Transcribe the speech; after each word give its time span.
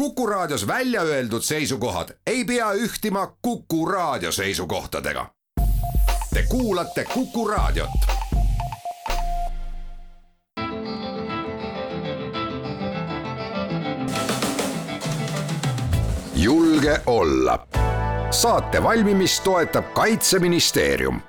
Kuku 0.00 0.26
Raadios 0.26 0.66
välja 0.66 1.02
öeldud 1.02 1.42
seisukohad 1.42 2.08
ei 2.26 2.44
pea 2.44 2.72
ühtima 2.72 3.36
Kuku 3.42 3.86
Raadio 3.86 4.32
seisukohtadega. 4.32 5.26
Te 6.34 6.44
kuulate 6.48 7.04
Kuku 7.14 7.48
Raadiot. 7.48 7.90
julge 16.34 17.00
olla. 17.06 17.66
saate 18.30 18.82
valmimist 18.82 19.44
toetab 19.44 19.84
Kaitseministeerium. 19.92 21.20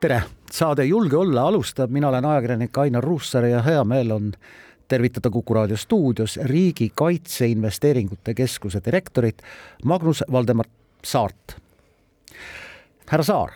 tere, 0.00 0.22
saade 0.50 0.84
Julge 0.84 1.16
olla 1.16 1.42
alustab, 1.42 1.90
mina 1.90 2.08
olen 2.08 2.24
ajakirjanik 2.24 2.78
Ainar 2.78 3.04
Ruussaar 3.04 3.44
ja 3.44 3.62
hea 3.62 3.84
meel 3.84 4.10
on 4.10 4.32
tervitada 4.88 5.30
Kuku 5.30 5.54
raadio 5.54 5.76
stuudios 5.76 6.38
Riigi 6.42 6.92
Kaitseinvesteeringute 6.94 8.34
Keskuse 8.34 8.80
direktorit 8.84 9.42
Magnus 9.84 10.24
Valdemar 10.32 10.66
Saart. 11.04 11.56
härra 13.06 13.24
Saar, 13.24 13.52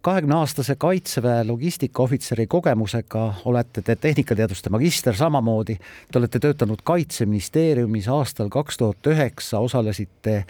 kahekümne 0.00 0.34
aastase 0.34 0.74
Kaitseväe 0.74 1.44
logistikaohvitseri 1.44 2.46
kogemusega 2.46 3.34
olete 3.44 3.82
te 3.82 3.96
tehnikateaduste 3.96 4.70
magister 4.70 5.16
samamoodi. 5.16 5.76
Te 6.12 6.18
olete 6.18 6.38
töötanud 6.38 6.82
Kaitseministeeriumis 6.84 8.08
aastal 8.08 8.48
kaks 8.48 8.78
tuhat 8.78 9.06
üheksa, 9.06 9.58
osalesite 9.58 10.44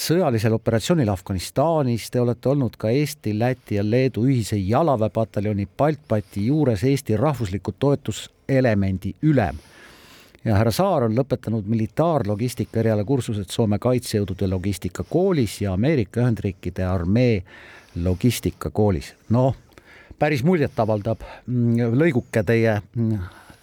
sõjalisel 0.00 0.54
operatsioonil 0.56 1.08
Afganistanis, 1.12 2.08
te 2.10 2.20
olete 2.20 2.48
olnud 2.48 2.76
ka 2.80 2.90
Eesti, 2.94 3.34
Läti 3.38 3.76
ja 3.76 3.84
Leedu 3.84 4.24
ühise 4.28 4.56
jalaväepataljoni 4.56 5.66
Baltpati 5.78 6.46
juures 6.46 6.84
Eesti 6.88 7.16
rahvusliku 7.20 7.74
toetuselemendi 7.78 9.14
ülem. 9.22 9.58
ja 10.44 10.56
härra 10.56 10.70
Saar 10.72 11.04
on 11.04 11.16
lõpetanud 11.16 11.66
militaarlogistika 11.68 12.80
erialakursused 12.80 13.50
Soome 13.52 13.78
kaitsejõudude 13.78 14.48
logistikakoolis 14.48 15.60
ja 15.60 15.72
Ameerika 15.72 16.20
Ühendriikide 16.20 16.84
armee 16.84 17.42
logistikakoolis. 17.94 19.14
noh, 19.28 19.56
päris 20.18 20.44
muljetavaldab 20.44 21.20
mm, 21.46 21.92
lõiguke 21.92 22.44
teie 22.46 22.80
mm, 22.94 23.18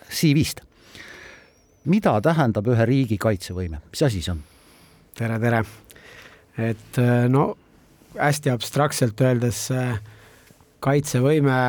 CV-st. 0.10 0.62
mida 1.86 2.22
tähendab 2.22 2.68
ühe 2.68 2.86
riigi 2.86 3.18
kaitsevõime, 3.18 3.82
mis 3.90 4.04
asi 4.04 4.22
see 4.22 4.32
on? 4.32 4.44
tere, 5.18 5.40
tere 5.40 5.66
et 6.58 7.00
äh, 7.02 7.28
no 7.30 7.52
hästi 8.18 8.52
abstraktselt 8.54 9.22
öeldes 9.22 9.68
äh, 9.74 10.00
kaitsevõime 10.84 11.60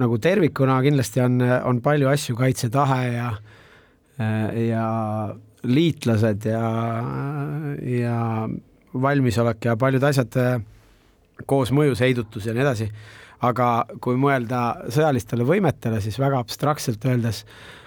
nagu 0.00 0.18
tervikuna 0.22 0.80
kindlasti 0.84 1.22
on, 1.24 1.38
on 1.40 1.80
palju 1.82 2.10
asju, 2.10 2.36
kaitsetahe 2.38 3.00
ja, 3.14 3.30
äh, 4.20 4.60
ja 4.70 4.84
liitlased 5.66 6.46
ja, 6.48 6.66
ja 7.84 8.18
valmisolek 8.94 9.66
ja 9.68 9.76
paljud 9.78 10.04
asjad 10.08 10.38
koosmõjus, 11.48 12.00
heidutus 12.00 12.46
ja 12.48 12.54
nii 12.56 12.64
edasi. 12.64 12.86
aga 13.44 13.66
kui 14.00 14.16
mõelda 14.20 14.88
sõjalistele 14.92 15.44
võimetele, 15.48 16.00
siis 16.00 16.18
väga 16.20 16.40
abstraktselt 16.40 17.04
öeldes 17.08 17.44
Äh, 17.44 17.79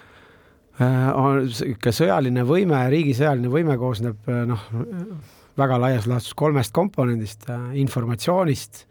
on 0.82 1.48
sihuke 1.54 1.92
sõjaline 1.94 2.42
võime, 2.46 2.80
riigi 2.90 3.14
sõjaline 3.14 3.50
võime 3.52 3.76
koosneb 3.78 4.28
äh, 4.30 4.42
noh, 4.48 4.62
väga 5.58 5.78
laias 5.78 6.08
laastus 6.10 6.34
kolmest 6.34 6.74
komponendist, 6.74 7.46
äh, 7.52 7.74
informatsioonist, 7.78 8.84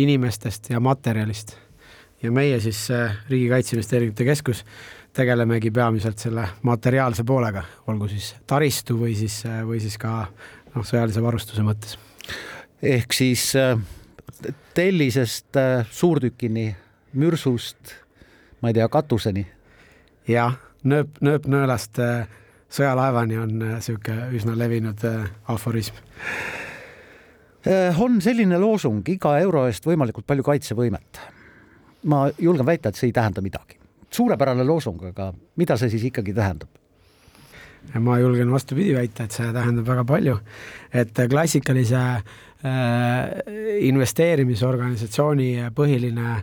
inimestest 0.00 0.70
ja 0.72 0.80
materjalist. 0.80 1.56
ja 2.22 2.32
meie 2.32 2.60
siis 2.60 2.88
Riigi 3.28 3.48
Kaitseinvesteeringute 3.48 4.24
Keskus 4.24 4.64
tegelemegi 5.14 5.70
peamiselt 5.70 6.18
selle 6.18 6.48
materiaalse 6.62 7.24
poolega, 7.24 7.62
olgu 7.86 8.08
siis 8.08 8.34
taristu 8.46 8.96
või 8.98 9.14
siis, 9.18 9.42
või 9.66 9.80
siis 9.80 9.98
ka 9.98 10.26
noh, 10.74 10.84
sõjalise 10.84 11.22
varustuse 11.22 11.62
mõttes. 11.62 11.98
ehk 12.82 13.12
siis 13.12 13.52
tellisest 14.74 15.58
suurtükini, 15.90 16.70
mürsust, 17.12 17.94
ma 18.62 18.70
ei 18.70 18.78
tea, 18.78 18.88
katuseni? 18.88 19.46
jah 20.28 20.67
nööp, 20.86 21.18
nööpnõelast 21.24 21.98
äh, 22.02 22.28
sõjalaevani 22.70 23.38
on 23.40 23.54
niisugune 23.62 24.28
äh, 24.28 24.34
üsna 24.38 24.54
levinud 24.58 25.04
äh, 25.08 25.28
aforism. 25.50 25.94
on 27.98 28.20
selline 28.22 28.58
loosung 28.58 29.02
iga 29.10 29.34
euro 29.42 29.66
eest 29.68 29.84
võimalikult 29.84 30.26
palju 30.26 30.42
kaitsevõimet. 30.42 31.20
ma 32.04 32.30
julgen 32.38 32.66
väita, 32.66 32.88
et 32.88 32.96
see 32.96 33.08
ei 33.08 33.12
tähenda 33.12 33.40
midagi. 33.42 33.78
suurepärane 34.10 34.64
loosung, 34.64 35.02
aga 35.04 35.32
mida 35.56 35.76
see 35.76 35.90
siis 35.90 36.04
ikkagi 36.04 36.32
tähendab? 36.34 36.68
ma 38.00 38.18
julgen 38.18 38.50
vastupidi 38.52 38.94
väita, 38.94 39.24
et 39.24 39.32
see 39.32 39.52
tähendab 39.52 39.86
väga 39.86 40.04
palju, 40.04 40.38
et 40.92 41.14
klassikalise 41.30 42.22
investeerimisorganisatsiooni 43.80 45.70
põhiline 45.74 46.42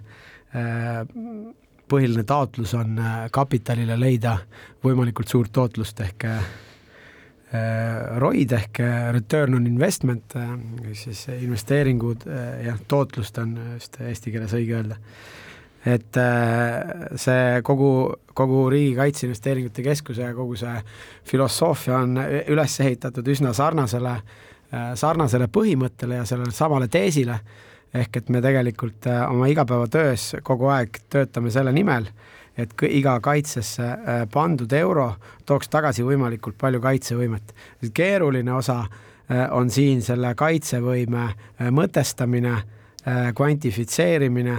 põhiline 1.89 2.25
taotlus 2.27 2.73
on 2.77 2.99
äh, 2.99 3.15
kapitalile 3.33 3.97
leida 3.99 4.37
võimalikult 4.85 5.31
suurt 5.31 5.53
tootlust 5.53 6.01
ehk 6.05 6.27
äh, 6.29 6.45
ROID 8.21 8.55
ehk 8.57 8.81
äh, 8.83 9.09
return 9.15 9.55
on 9.59 9.67
investment, 9.69 10.33
siis 10.97 11.27
investeeringud, 11.37 12.25
jah, 12.65 12.79
tootlust 12.89 13.37
on 13.39 13.53
vist 13.75 13.99
eesti 14.01 14.33
keeles 14.33 14.55
õige 14.57 14.79
öelda. 14.79 14.99
et 15.85 16.17
see 17.21 17.61
kogu, 17.61 17.89
kogu 18.33 18.63
Riigi 18.73 18.95
Kaitseinvesteeringute 18.97 19.83
Keskuse 19.85 20.31
kogu 20.33 20.57
see 20.57 20.73
filosoofia 21.29 21.99
on 22.01 22.17
üles 22.49 22.79
ehitatud 22.81 23.27
üsna 23.29 23.53
sarnasele, 23.53 24.15
sarnasele 24.97 25.45
põhimõttele 25.47 26.17
ja 26.17 26.25
sellele 26.25 26.51
samale 26.51 26.89
teesile 26.89 27.37
ehk 27.95 28.19
et 28.19 28.29
me 28.33 28.41
tegelikult 28.43 29.07
äh, 29.07 29.23
oma 29.31 29.47
igapäevatöös 29.51 30.35
kogu 30.43 30.69
aeg 30.73 30.99
töötame 31.11 31.51
selle 31.53 31.71
nimel, 31.75 32.07
et 32.57 32.71
iga 32.89 33.17
kaitsesse 33.23 33.87
äh, 33.87 34.21
pandud 34.31 34.71
euro 34.75 35.09
tooks 35.47 35.71
tagasi 35.71 36.05
võimalikult 36.07 36.57
palju 36.59 36.81
kaitsevõimet. 36.83 37.53
keeruline 37.93 38.53
osa 38.53 38.81
äh, 38.83 39.45
on 39.51 39.69
siin 39.69 40.01
selle 40.05 40.35
kaitsevõime 40.35 41.29
mõtestamine, 41.71 42.61
kvantifitseerimine 43.37 44.53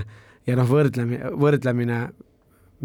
ja 0.47 0.55
noh, 0.55 0.69
võrdlemine, 0.71 1.33
võrdlemine 1.35 1.97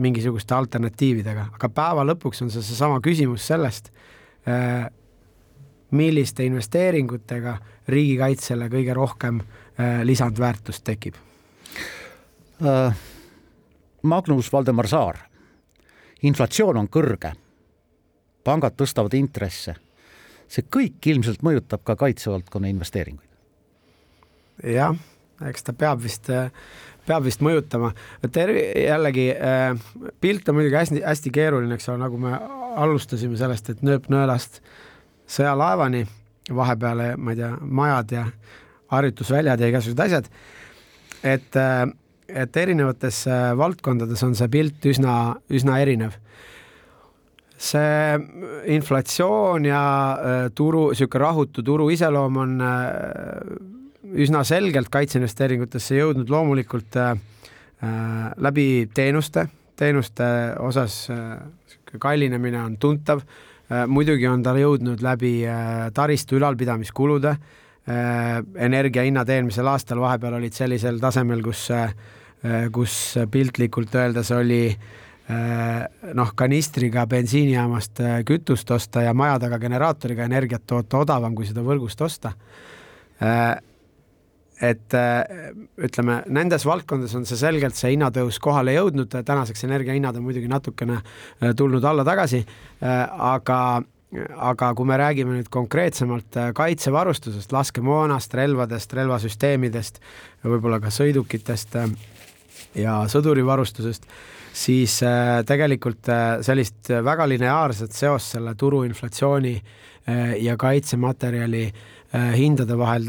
mingisuguste 0.02 0.56
alternatiividega, 0.58 1.44
aga 1.54 1.70
päeva 1.70 2.02
lõpuks 2.08 2.42
on 2.42 2.50
see 2.50 2.64
seesama 2.66 2.98
küsimus 3.06 3.46
sellest, 3.46 3.92
milliste 5.94 6.48
investeeringutega 6.50 7.54
riigikaitsele 7.94 8.72
kõige 8.74 8.96
rohkem 8.98 9.44
äh, 9.44 9.61
lisandväärtust 10.04 10.84
tekib? 10.84 11.16
Äh, 12.66 12.96
Magnus 14.02 14.54
Valdemar 14.54 14.88
Saar, 14.88 15.18
inflatsioon 16.22 16.78
on 16.78 16.90
kõrge, 16.90 17.32
pangad 18.46 18.76
tõstavad 18.78 19.14
intresse, 19.18 19.76
see 20.50 20.66
kõik 20.66 21.06
ilmselt 21.14 21.42
mõjutab 21.46 21.84
ka 21.86 21.96
kaitsevaldkonna 21.96 22.70
investeeringuid. 22.70 23.30
jah, 24.64 24.96
eks 25.50 25.64
ta 25.64 25.74
peab 25.74 26.02
vist, 26.02 26.30
peab 27.06 27.26
vist 27.26 27.42
mõjutama, 27.42 27.94
tervi-, 28.32 28.86
jällegi 28.86 29.28
äh, 29.34 29.78
pilt 30.22 30.50
on 30.50 30.60
muidugi 30.60 30.78
hästi, 30.78 31.02
hästi 31.06 31.34
keeruline, 31.34 31.78
eks 31.78 31.90
ole, 31.90 32.02
nagu 32.02 32.18
me 32.18 32.38
alustasime 32.76 33.38
sellest, 33.38 33.70
et 33.70 33.86
nööp-nõelast 33.86 34.62
sõjalaevani, 35.30 36.06
vahepeale, 36.50 37.16
ma 37.18 37.34
ei 37.34 37.42
tea, 37.42 37.56
majad 37.62 38.18
ja 38.18 38.26
harjutusväljad 38.92 39.60
ja 39.60 39.70
igasugused 39.72 40.04
asjad. 40.06 40.30
et, 41.24 41.56
äh, 41.56 41.86
et 42.28 42.58
erinevates 42.58 43.26
äh, 43.28 43.52
valdkondades 43.58 44.24
on 44.26 44.36
see 44.36 44.50
pilt 44.50 44.86
üsna, 44.90 45.36
üsna 45.50 45.80
erinev. 45.84 46.18
see 47.62 48.18
inflatsioon 48.74 49.68
ja 49.70 49.84
äh, 50.18 50.48
turu, 50.56 50.88
niisugune 50.90 51.22
rahutu 51.22 51.64
turu 51.64 51.92
iseloom 51.94 52.38
on 52.42 52.56
üsna 54.12 54.42
selgelt 54.44 54.90
kaitseinvesteeringutesse 54.92 56.00
jõudnud 56.00 56.30
loomulikult 56.30 56.98
läbi 58.42 58.66
teenuste, 58.94 59.46
teenuste 59.78 60.26
osas 60.60 61.06
kallinemine 62.02 62.60
on 62.60 62.76
tuntav, 62.82 63.22
muidugi 63.88 64.28
on 64.28 64.44
ta 64.44 64.56
jõudnud 64.58 65.06
läbi 65.06 65.32
taristu 65.94 66.42
ülalpidamiskulude 66.42 67.36
energiahinnad 68.68 69.30
eelmisel 69.30 69.68
aastal 69.72 70.02
vahepeal 70.04 70.40
olid 70.40 70.56
sellisel 70.56 71.00
tasemel, 71.02 71.42
kus, 71.46 71.68
äh, 71.76 71.94
kus 72.74 72.98
piltlikult 73.32 73.96
öeldes 73.96 74.32
oli 74.36 74.64
äh, 74.70 75.82
noh, 76.18 76.32
kanistriga 76.36 77.06
bensiinijaamast 77.10 78.04
kütust 78.28 78.72
osta 78.72 79.06
ja 79.08 79.14
maja 79.14 79.40
taga 79.46 79.60
generaatoriga 79.62 80.26
energiat 80.30 80.66
toota 80.68 81.04
odavam, 81.06 81.36
kui 81.36 81.48
seda 81.50 81.64
võrgust 81.66 82.02
osta. 82.02 82.34
et 84.62 84.94
ütleme, 85.78 86.16
nendes 86.30 86.66
valdkondades 86.66 87.14
on 87.18 87.26
see 87.26 87.38
selgelt 87.38 87.78
see 87.78 87.92
hinnatõus 87.94 88.40
kohale 88.42 88.74
jõudnud, 88.74 89.14
tänaseks 89.26 89.64
energiahinnad 89.68 90.18
on 90.18 90.26
muidugi 90.26 90.50
natukene 90.50 90.98
tulnud 91.58 91.86
alla 91.86 92.06
tagasi, 92.06 92.42
aga 92.82 93.60
aga 94.12 94.72
kui 94.76 94.88
me 94.88 94.98
räägime 95.00 95.38
nüüd 95.38 95.48
konkreetsemalt 95.52 96.36
kaitsevarustusest, 96.58 97.54
laskemoonast, 97.56 98.34
relvadest, 98.36 98.94
relvasüsteemidest, 98.98 100.02
võib-olla 100.44 100.82
ka 100.84 100.92
sõidukitest 100.92 101.78
ja 102.76 102.98
sõdurivarustusest, 103.12 104.10
siis 104.52 104.98
tegelikult 105.48 106.12
sellist 106.44 106.92
väga 106.92 107.30
lineaarset 107.32 107.96
seost 107.96 108.36
selle 108.36 108.56
turuinflatsiooni 108.60 109.56
ja 110.44 110.58
kaitsematerjali 110.60 111.64
hindade 112.36 112.78
vahel 112.78 113.08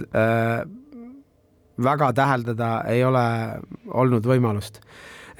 väga 1.84 2.12
täheldada 2.12 2.70
ei 2.90 3.04
ole 3.04 3.24
olnud 3.88 4.26
võimalust. 4.26 4.80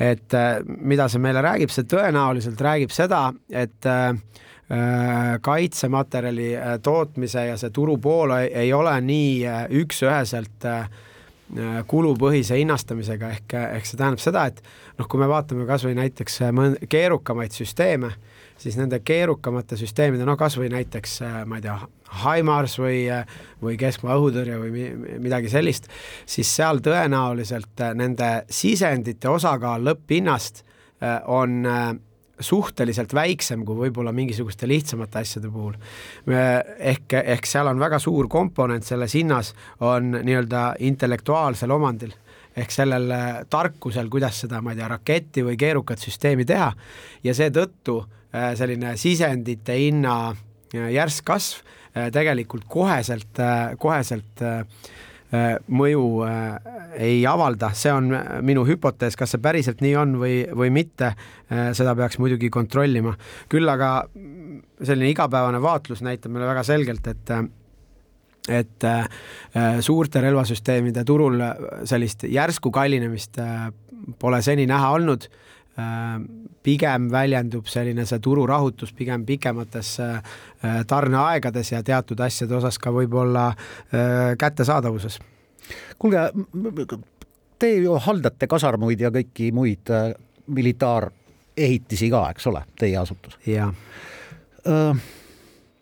et 0.00 0.35
äh, 0.35 0.62
mida 0.65 1.05
see 1.12 1.20
meile 1.20 1.43
räägib, 1.44 1.70
see 1.70 1.85
tõenäoliselt 1.87 2.58
räägib 2.65 2.91
seda, 2.91 3.26
et 3.50 3.87
äh, 3.87 4.17
kaitsematerjali 5.43 6.50
äh, 6.56 6.75
tootmise 6.82 7.47
ja 7.50 7.56
see 7.61 7.73
turupool 7.75 8.37
ei 8.41 8.73
ole 8.73 8.94
nii 9.05 9.32
üks-üheselt 9.82 10.69
kulupõhise 11.87 12.56
hinnastamisega. 12.56 13.32
Ehk, 13.37 13.56
ehk 13.76 13.88
see 13.88 13.99
tähendab 14.00 14.23
seda, 14.25 14.47
et 14.49 14.62
noh, 14.97 15.05
kui 15.05 15.20
me 15.20 15.29
vaatame 15.29 15.67
kasvõi 15.69 15.93
näiteks 15.99 16.38
keerukamaid 16.88 17.53
süsteeme, 17.53 18.14
siis 18.56 18.79
nende 18.81 19.03
keerukamate 19.05 19.76
süsteemide, 19.76 20.25
no 20.25 20.38
kasvõi 20.41 20.70
näiteks 20.73 21.19
ma 21.50 21.58
ei 21.61 21.67
tea, 21.67 21.76
HIMARS 22.20 22.76
või, 22.81 22.99
või 23.62 23.79
keskmaa 23.81 24.17
õhutõrje 24.20 24.58
või 24.61 24.87
midagi 25.23 25.50
sellist, 25.53 25.88
siis 26.29 26.50
seal 26.56 26.82
tõenäoliselt 26.85 27.81
äh, 27.81 27.94
nende 27.97 28.31
sisendite 28.53 29.31
osakaal 29.32 29.85
lõpphinnast 29.88 30.62
äh, 30.62 31.20
on 31.26 31.62
äh, 31.67 31.93
suhteliselt 32.43 33.15
väiksem 33.15 33.65
kui 33.67 33.79
võib-olla 33.85 34.12
mingisuguste 34.12 34.69
lihtsamate 34.69 35.23
asjade 35.23 35.50
puhul. 35.53 35.75
ehk, 36.79 37.12
ehk 37.12 37.47
seal 37.47 37.71
on 37.71 37.81
väga 37.81 37.99
suur 37.99 38.29
komponent 38.29 38.85
selles 38.85 39.15
hinnas, 39.15 39.55
on 39.81 40.12
nii-öelda 40.23 40.75
intellektuaalsel 40.81 41.71
omandil 41.71 42.15
ehk 42.56 42.71
sellel 42.71 43.12
tarkusel, 43.50 44.09
kuidas 44.12 44.43
seda, 44.44 44.61
ma 44.61 44.75
ei 44.75 44.81
tea, 44.81 44.89
raketti 44.89 45.44
või 45.47 45.56
keerukat 45.56 45.99
süsteemi 45.99 46.44
teha 46.44 46.73
ja 47.25 47.35
seetõttu 47.35 48.03
selline 48.33 48.97
sisendite 49.00 49.77
hinna 49.77 50.35
järsk 50.73 51.25
kasv 51.29 51.81
Äh, 51.93 52.09
tegelikult 52.09 52.65
koheselt, 52.73 53.37
äh, 53.39 53.75
koheselt 53.77 54.41
äh, 54.41 54.65
mõju 55.73 56.02
ei 57.00 57.23
avalda, 57.25 57.70
see 57.73 57.93
on 57.93 58.11
minu 58.44 58.67
hüpotees, 58.69 59.17
kas 59.17 59.32
see 59.32 59.40
päriselt 59.40 59.81
nii 59.81 59.94
on 59.96 60.17
või, 60.20 60.34
või 60.52 60.69
mitte, 60.75 61.14
seda 61.49 61.94
peaks 61.96 62.19
muidugi 62.20 62.50
kontrollima. 62.52 63.14
küll 63.49 63.69
aga 63.69 64.05
selline 64.84 65.08
igapäevane 65.14 65.62
vaatlus 65.62 66.05
näitab 66.05 66.34
meile 66.34 66.50
väga 66.50 66.67
selgelt, 66.69 67.08
et 67.08 67.32
et 68.52 68.84
suurte 69.81 70.20
relvasüsteemide 70.20 71.05
turul 71.08 71.40
sellist 71.88 72.26
järsku 72.29 72.70
kallinemist 72.75 73.40
pole 74.19 74.43
seni 74.43 74.67
näha 74.67 74.90
olnud 74.99 75.31
Äh, 75.79 76.20
pigem 76.62 77.09
väljendub 77.12 77.67
selline 77.70 78.05
see 78.09 78.20
tururahutus 78.23 78.93
pigem 78.97 79.26
pikemates 79.26 79.94
äh, 80.03 80.20
tarneaegades 80.88 81.73
ja 81.73 81.82
teatud 81.87 82.20
asjade 82.23 82.56
osas 82.59 82.79
ka 82.82 82.93
võib-olla 82.94 83.49
äh, 83.53 84.35
kättesaadavuses. 84.38 85.19
kuulge, 85.99 86.29
te 87.59 87.73
ju 87.76 87.97
haldate 88.06 88.47
kasarmuid 88.50 89.00
ja 89.00 89.11
kõiki 89.14 89.53
muid 89.55 89.91
militaarehitisi 90.47 92.11
ka, 92.11 92.29
eks 92.35 92.47
ole, 92.50 92.65
teie 92.79 92.97
asutus? 92.99 93.38
jah. 93.47 93.75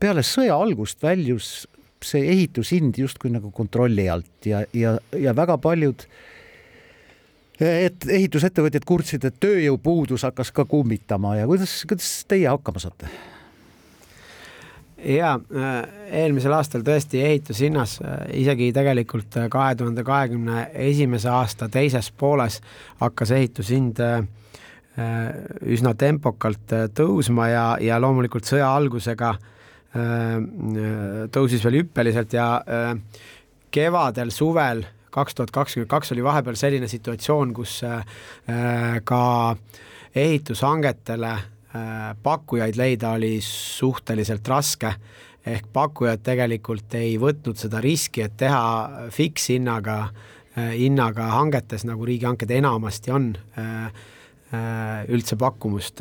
peale 0.01 0.23
sõja 0.25 0.57
algust 0.57 1.03
väljus 1.03 1.69
see 2.01 2.25
ehitushind 2.33 2.97
justkui 2.97 3.31
nagu 3.33 3.51
kontrolli 3.53 4.07
alt 4.09 4.47
ja, 4.49 4.63
ja, 4.73 4.95
ja 5.13 5.35
väga 5.37 5.59
paljud 5.61 6.05
äh, 6.07 6.31
et 7.61 8.07
ehitusettevõtjad 8.09 8.87
kurtsid, 8.89 9.25
et 9.25 9.37
tööjõupuudus 9.41 10.25
hakkas 10.29 10.53
ka 10.57 10.65
kummitama 10.65 11.37
ja 11.37 11.49
kuidas, 11.51 11.83
kuidas 11.89 12.09
teie 12.29 12.49
hakkama 12.49 12.83
saate? 12.83 13.11
ja 15.01 15.39
eelmisel 16.13 16.53
aastal 16.53 16.83
tõesti 16.85 17.23
ehitushinnas 17.25 17.95
isegi 18.37 18.69
tegelikult 18.77 19.39
kahe 19.53 19.75
tuhande 19.75 20.05
kahekümne 20.05 20.67
esimese 20.89 21.31
aasta 21.33 21.71
teises 21.73 22.11
pooles 22.13 22.61
hakkas 23.01 23.33
ehitushind 23.37 24.03
üsna 25.65 25.95
tempokalt 25.97 26.75
tõusma 26.97 27.49
ja, 27.49 27.65
ja 27.81 28.01
loomulikult 28.03 28.45
sõja 28.45 28.69
algusega 28.77 29.35
tõusis 31.33 31.65
veel 31.65 31.81
hüppeliselt 31.81 32.37
ja 32.37 32.51
kevadel-suvel 33.73 34.85
kaks 35.11 35.35
tuhat 35.35 35.51
kakskümmend 35.55 35.91
kaks 35.91 36.13
oli 36.15 36.25
vahepeal 36.25 36.59
selline 36.59 36.89
situatsioon, 36.89 37.55
kus 37.55 37.81
äh, 37.87 38.05
ka 39.05 39.23
ehitushangetele 40.15 41.33
äh, 41.33 41.45
pakkujaid 42.23 42.79
leida 42.79 43.15
oli 43.19 43.39
suhteliselt 43.45 44.49
raske, 44.49 44.95
ehk 45.47 45.71
pakkujad 45.73 46.23
tegelikult 46.25 46.95
ei 46.99 47.17
võtnud 47.21 47.59
seda 47.59 47.81
riski, 47.83 48.25
et 48.27 48.37
teha 48.41 49.11
fikshinnaga, 49.15 50.01
äh, 50.57 50.75
hinnaga 50.79 51.31
hangetes, 51.37 51.87
nagu 51.89 52.07
riigihanked 52.07 52.51
enamasti 52.61 53.15
on, 53.15 53.33
üldse 54.51 55.37
pakkumust 55.39 56.01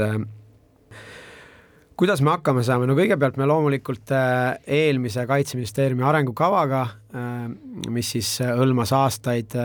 kuidas 2.00 2.22
me 2.24 2.32
hakkama 2.32 2.62
saame, 2.64 2.88
no 2.88 2.96
kõigepealt 2.96 3.36
me 3.40 3.46
loomulikult 3.50 4.12
äh, 4.16 4.54
eelmise 4.80 5.26
Kaitseministeeriumi 5.28 6.06
arengukavaga, 6.08 6.84
äh, 7.12 7.40
mis 7.92 8.14
siis 8.16 8.30
äh, 8.44 8.54
hõlmas 8.56 8.94
aastaid 8.96 9.56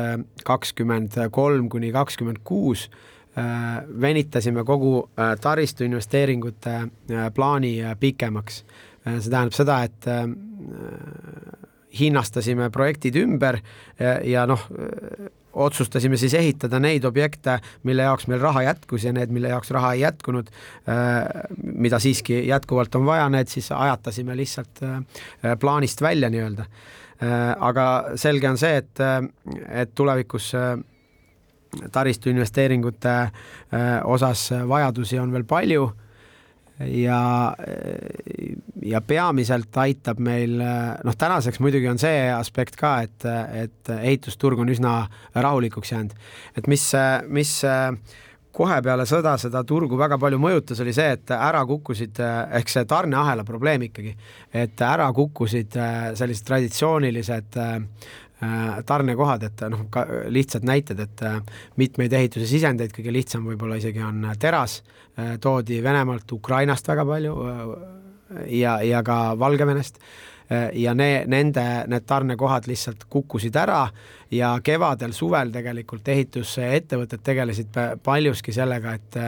kakskümmend 0.46 1.14
kolm 1.34 1.68
kuni 1.70 1.92
kakskümmend 1.94 2.42
kuus, 2.44 2.88
venitasime 3.34 4.62
kogu 4.62 5.08
taristu 5.42 5.82
investeeringute 5.82 6.74
plaani 7.34 7.72
pikemaks. 7.98 8.60
see 9.02 9.30
tähendab 9.32 9.56
seda, 9.56 9.80
et 9.82 10.06
hinnastasime 11.98 12.68
projektid 12.70 13.18
ümber 13.18 13.58
ja 13.98 14.46
noh, 14.46 14.62
otsustasime 15.54 16.16
siis 16.16 16.34
ehitada 16.34 16.80
neid 16.82 17.04
objekte, 17.04 17.58
mille 17.82 18.06
jaoks 18.06 18.26
meil 18.30 18.42
raha 18.42 18.64
jätkus 18.68 19.06
ja 19.06 19.12
need, 19.14 19.32
mille 19.34 19.52
jaoks 19.52 19.70
raha 19.74 19.92
ei 19.94 20.04
jätkunud, 20.04 20.50
äh, 20.88 21.44
mida 21.62 21.98
siiski 22.02 22.46
jätkuvalt 22.48 22.94
on 22.94 23.06
vaja, 23.06 23.28
need 23.32 23.50
siis 23.52 23.70
ajatasime 23.72 24.36
lihtsalt 24.36 24.82
äh, 24.82 24.98
plaanist 25.60 26.02
välja 26.02 26.30
nii-öelda. 26.30 26.66
Äh, 27.22 27.54
aga 27.60 27.88
selge 28.20 28.50
on 28.50 28.58
see, 28.60 28.82
et, 28.82 29.04
et 29.70 29.94
tulevikus 29.94 30.52
taristu 31.92 32.30
investeeringute 32.30 33.14
osas 34.06 34.44
vajadusi 34.68 35.18
on 35.18 35.32
veel 35.34 35.42
palju 35.48 35.88
ja, 36.90 37.54
ja 38.82 39.00
peamiselt 39.04 39.76
aitab 39.84 40.20
meil, 40.22 40.58
noh, 40.58 41.16
tänaseks 41.18 41.60
muidugi 41.64 41.88
on 41.90 42.00
see 42.00 42.26
aspekt 42.34 42.76
ka, 42.80 42.96
et, 43.06 43.26
et 43.64 43.94
ehitusturg 44.00 44.60
on 44.60 44.72
üsna 44.72 44.98
rahulikuks 45.34 45.94
jäänud. 45.94 46.14
et 46.56 46.68
mis, 46.70 46.86
mis 47.28 47.56
kohe 48.54 48.80
peale 48.86 49.06
sõda 49.08 49.34
seda 49.40 49.64
turgu 49.66 49.98
väga 49.98 50.18
palju 50.20 50.38
mõjutas, 50.42 50.80
oli 50.84 50.94
see, 50.94 51.16
et 51.16 51.32
ära 51.34 51.64
kukkusid, 51.66 52.20
ehk 52.60 52.70
see 52.70 52.84
tarneahela 52.90 53.44
probleem 53.46 53.88
ikkagi, 53.88 54.14
et 54.54 54.84
ära 54.86 55.10
kukkusid 55.14 55.74
sellised 56.18 56.46
traditsioonilised 56.46 57.58
tarnekohad, 58.86 59.42
et 59.46 59.62
noh, 59.70 59.86
ka 59.90 60.04
lihtsad 60.32 60.66
näited, 60.66 61.00
et 61.00 61.22
mitmeid 61.80 62.12
ehituse 62.12 62.48
sisendeid, 62.50 62.92
kõige 62.94 63.12
lihtsam 63.14 63.46
võib-olla 63.48 63.78
isegi 63.80 64.02
on 64.04 64.26
teras 64.40 64.80
Äh, 65.18 65.38
toodi 65.38 65.78
Venemaalt, 65.82 66.32
Ukrainast 66.32 66.88
väga 66.90 67.04
palju 67.06 67.34
äh, 67.46 67.58
ja, 68.50 68.80
ja 68.82 69.02
ka 69.06 69.36
Valgevenest 69.38 70.00
äh, 70.50 70.72
ja 70.74 70.90
ne, 70.94 71.22
nende, 71.30 71.62
need 71.86 72.02
tarnekohad 72.10 72.66
lihtsalt 72.66 73.04
kukkusid 73.06 73.54
ära 73.54 73.84
ja 74.34 74.50
kevadel-suvel 74.64 75.52
tegelikult 75.54 76.08
ehitusettevõtted 76.08 77.22
tegelesid 77.24 77.78
paljuski 78.04 78.52
sellega, 78.54 78.94
et 78.98 79.18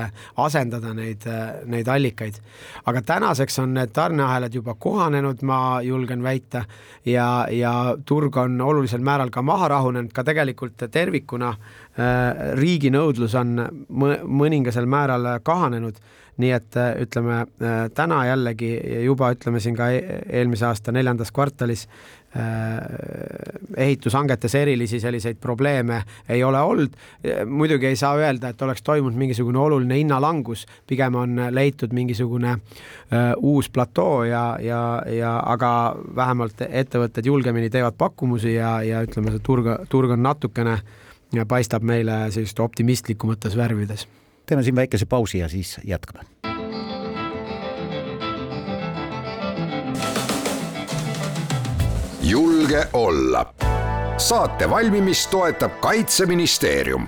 asendada 0.42 0.92
neid, 0.96 1.26
neid 1.70 1.88
allikaid. 1.88 2.40
aga 2.86 3.02
tänaseks 3.02 3.58
on 3.62 3.75
need 3.75 3.94
tarneahelad 3.94 4.54
juba 4.54 4.75
kohanenud, 4.75 5.42
ma 5.42 5.80
julgen 5.82 6.22
väita, 6.22 6.64
ja, 7.06 7.46
ja 7.50 7.96
turg 8.04 8.36
on 8.36 8.60
olulisel 8.60 9.00
määral 9.00 9.30
ka 9.30 9.42
maha 9.42 9.68
rahunenud, 9.68 10.12
ka 10.12 10.25
tegelikult 10.25 10.88
tervikuna 10.90 11.54
riigi 12.58 12.90
nõudlus 12.92 13.34
on 13.38 13.56
mõningasel 13.88 14.86
määral 14.86 15.36
kahanenud, 15.42 15.98
nii 16.36 16.50
et 16.52 16.76
ütleme 17.00 17.38
täna 17.96 18.18
jällegi 18.28 18.68
juba 19.06 19.30
ütleme 19.32 19.60
siin 19.64 19.76
ka 19.76 19.88
e-, 19.94 20.18
eelmise 20.40 20.66
aasta 20.68 20.92
neljandas 20.92 21.32
kvartalis 21.32 21.86
ehitushangetes 23.76 24.54
erilisi 24.54 25.00
selliseid 25.00 25.38
probleeme 25.40 26.02
ei 26.28 26.45
ole 26.45 26.61
olnud. 26.61 26.99
muidugi 27.47 27.87
ei 27.87 27.97
saa 27.97 28.16
öelda, 28.16 28.49
et 28.49 28.62
oleks 28.62 28.83
toimunud 28.83 29.16
mingisugune 29.16 29.59
oluline 29.59 29.97
hinnalangus, 29.97 30.66
pigem 30.87 31.14
on 31.14 31.40
leitud 31.50 31.92
mingisugune 31.97 32.59
uus 33.37 33.71
platoo 33.71 34.25
ja, 34.25 34.59
ja, 34.61 35.02
ja 35.09 35.33
aga 35.47 35.97
vähemalt 36.16 36.61
ettevõtted 36.68 37.26
julgemini 37.26 37.71
teevad 37.71 37.97
pakkumusi 37.99 38.54
ja, 38.54 38.83
ja 38.83 39.00
ütleme, 39.06 39.33
see 39.33 39.40
turg, 39.47 39.73
turg 39.88 40.12
on 40.12 40.23
natukene 40.23 40.76
äh, 40.76 40.85
ja 41.33 41.47
paistab 41.47 41.83
meile 41.83 42.26
sellist 42.30 42.61
optimistlikumates 42.61 43.56
värvides. 43.56 44.09
teeme 44.47 44.62
siin 44.62 44.76
väikese 44.76 45.06
pausi 45.06 45.38
ja 45.38 45.49
siis 45.49 45.80
jätkame. 45.85 46.55
Julge 52.66 52.88
olla. 52.92 53.54
saate 54.16 54.70
valmimist 54.70 55.30
toetab 55.30 55.73
Kaitseministeerium. 55.80 57.06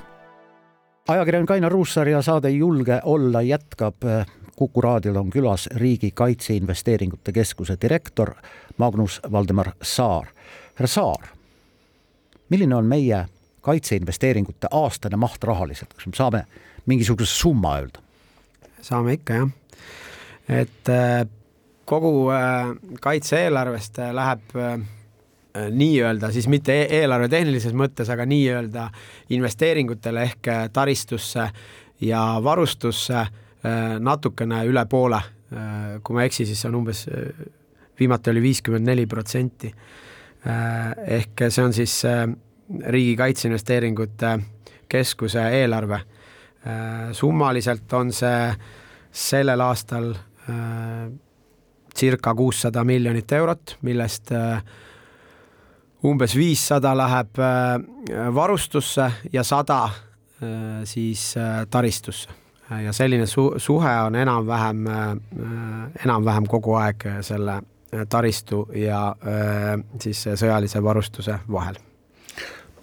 ajakirjanik 1.09 1.51
Ainar 1.51 1.73
Ruussaar 1.73 2.09
ja 2.09 2.23
saade 2.23 2.51
Julge 2.51 3.01
olla 3.05 3.43
jätkab. 3.43 3.95
kuku 4.57 4.81
raadiol 4.81 5.17
on 5.17 5.31
külas 5.31 5.69
Riigi 5.75 6.11
Kaitseinvesteeringute 6.11 7.33
Keskuse 7.33 7.77
direktor 7.81 8.35
Magnus 8.77 9.21
Valdemar 9.33 9.71
Saar. 9.83 10.27
härra 10.75 10.87
Saar, 10.87 11.27
milline 12.49 12.75
on 12.75 12.85
meie 12.85 13.27
kaitseinvesteeringute 13.61 14.69
aastane 14.71 15.17
maht 15.17 15.45
rahaliselt, 15.45 15.95
kas 15.95 16.07
me 16.07 16.13
saame 16.15 16.45
mingisuguse 16.87 17.35
summa 17.35 17.79
öelda? 17.79 17.99
saame 18.81 19.13
ikka 19.13 19.35
jah, 19.35 19.51
et 20.49 20.89
äh, 20.89 21.27
kogu 21.85 22.31
äh, 22.31 22.77
kaitse-eelarvest 23.01 23.99
äh, 23.99 24.15
läheb 24.15 24.55
nii-öelda 25.71 26.31
siis 26.35 26.49
mitte 26.49 26.75
e-, 26.83 26.89
eelarve 27.01 27.29
tehnilises 27.33 27.75
mõttes, 27.77 28.11
aga 28.13 28.27
nii-öelda 28.29 28.89
investeeringutele 29.37 30.25
ehk 30.31 30.51
taristusse 30.73 31.49
ja 32.01 32.23
varustusse 32.43 33.27
natukene 33.99 34.63
üle 34.71 34.85
poole. 34.87 35.19
kui 36.05 36.15
ma 36.15 36.23
ei 36.23 36.29
eksi, 36.29 36.45
siis 36.47 36.61
see 36.61 36.69
on 36.69 36.77
umbes, 36.79 37.07
viimati 37.99 38.31
oli 38.31 38.43
viiskümmend 38.45 38.87
neli 38.87 39.07
protsenti. 39.07 39.73
ehk 41.19 41.43
see 41.49 41.65
on 41.65 41.73
siis 41.73 41.97
Riigi 42.87 43.17
Kaitseinvesteeringute 43.17 44.39
Keskuse 44.89 45.49
eelarve. 45.59 46.01
summaliselt 47.13 47.93
on 47.93 48.13
see 48.13 48.55
sellel 49.11 49.61
aastal 49.61 50.13
äh, 50.13 51.09
circa 51.97 52.35
kuussada 52.35 52.85
miljonit 52.85 53.33
eurot, 53.33 53.77
millest 53.83 54.33
äh, 54.33 54.63
umbes 56.05 56.37
viissada 56.37 56.95
läheb 56.97 57.39
äh, 57.39 58.35
varustusse 58.35 59.13
ja 59.33 59.43
sada 59.45 59.89
siis 60.85 61.35
taristusse. 61.71 62.31
ja 62.85 62.93
selline 62.93 63.27
su-, 63.27 63.55
suhe 63.59 63.91
on 64.07 64.15
enam-vähem, 64.15 64.85
enam-vähem 66.05 66.47
kogu 66.47 66.77
aeg 66.79 67.03
selle 67.27 67.57
taristu 68.09 68.69
ja 68.79 69.17
siis 69.99 70.21
sõjalise 70.39 70.79
varustuse 70.83 71.41
vahel 71.51 71.81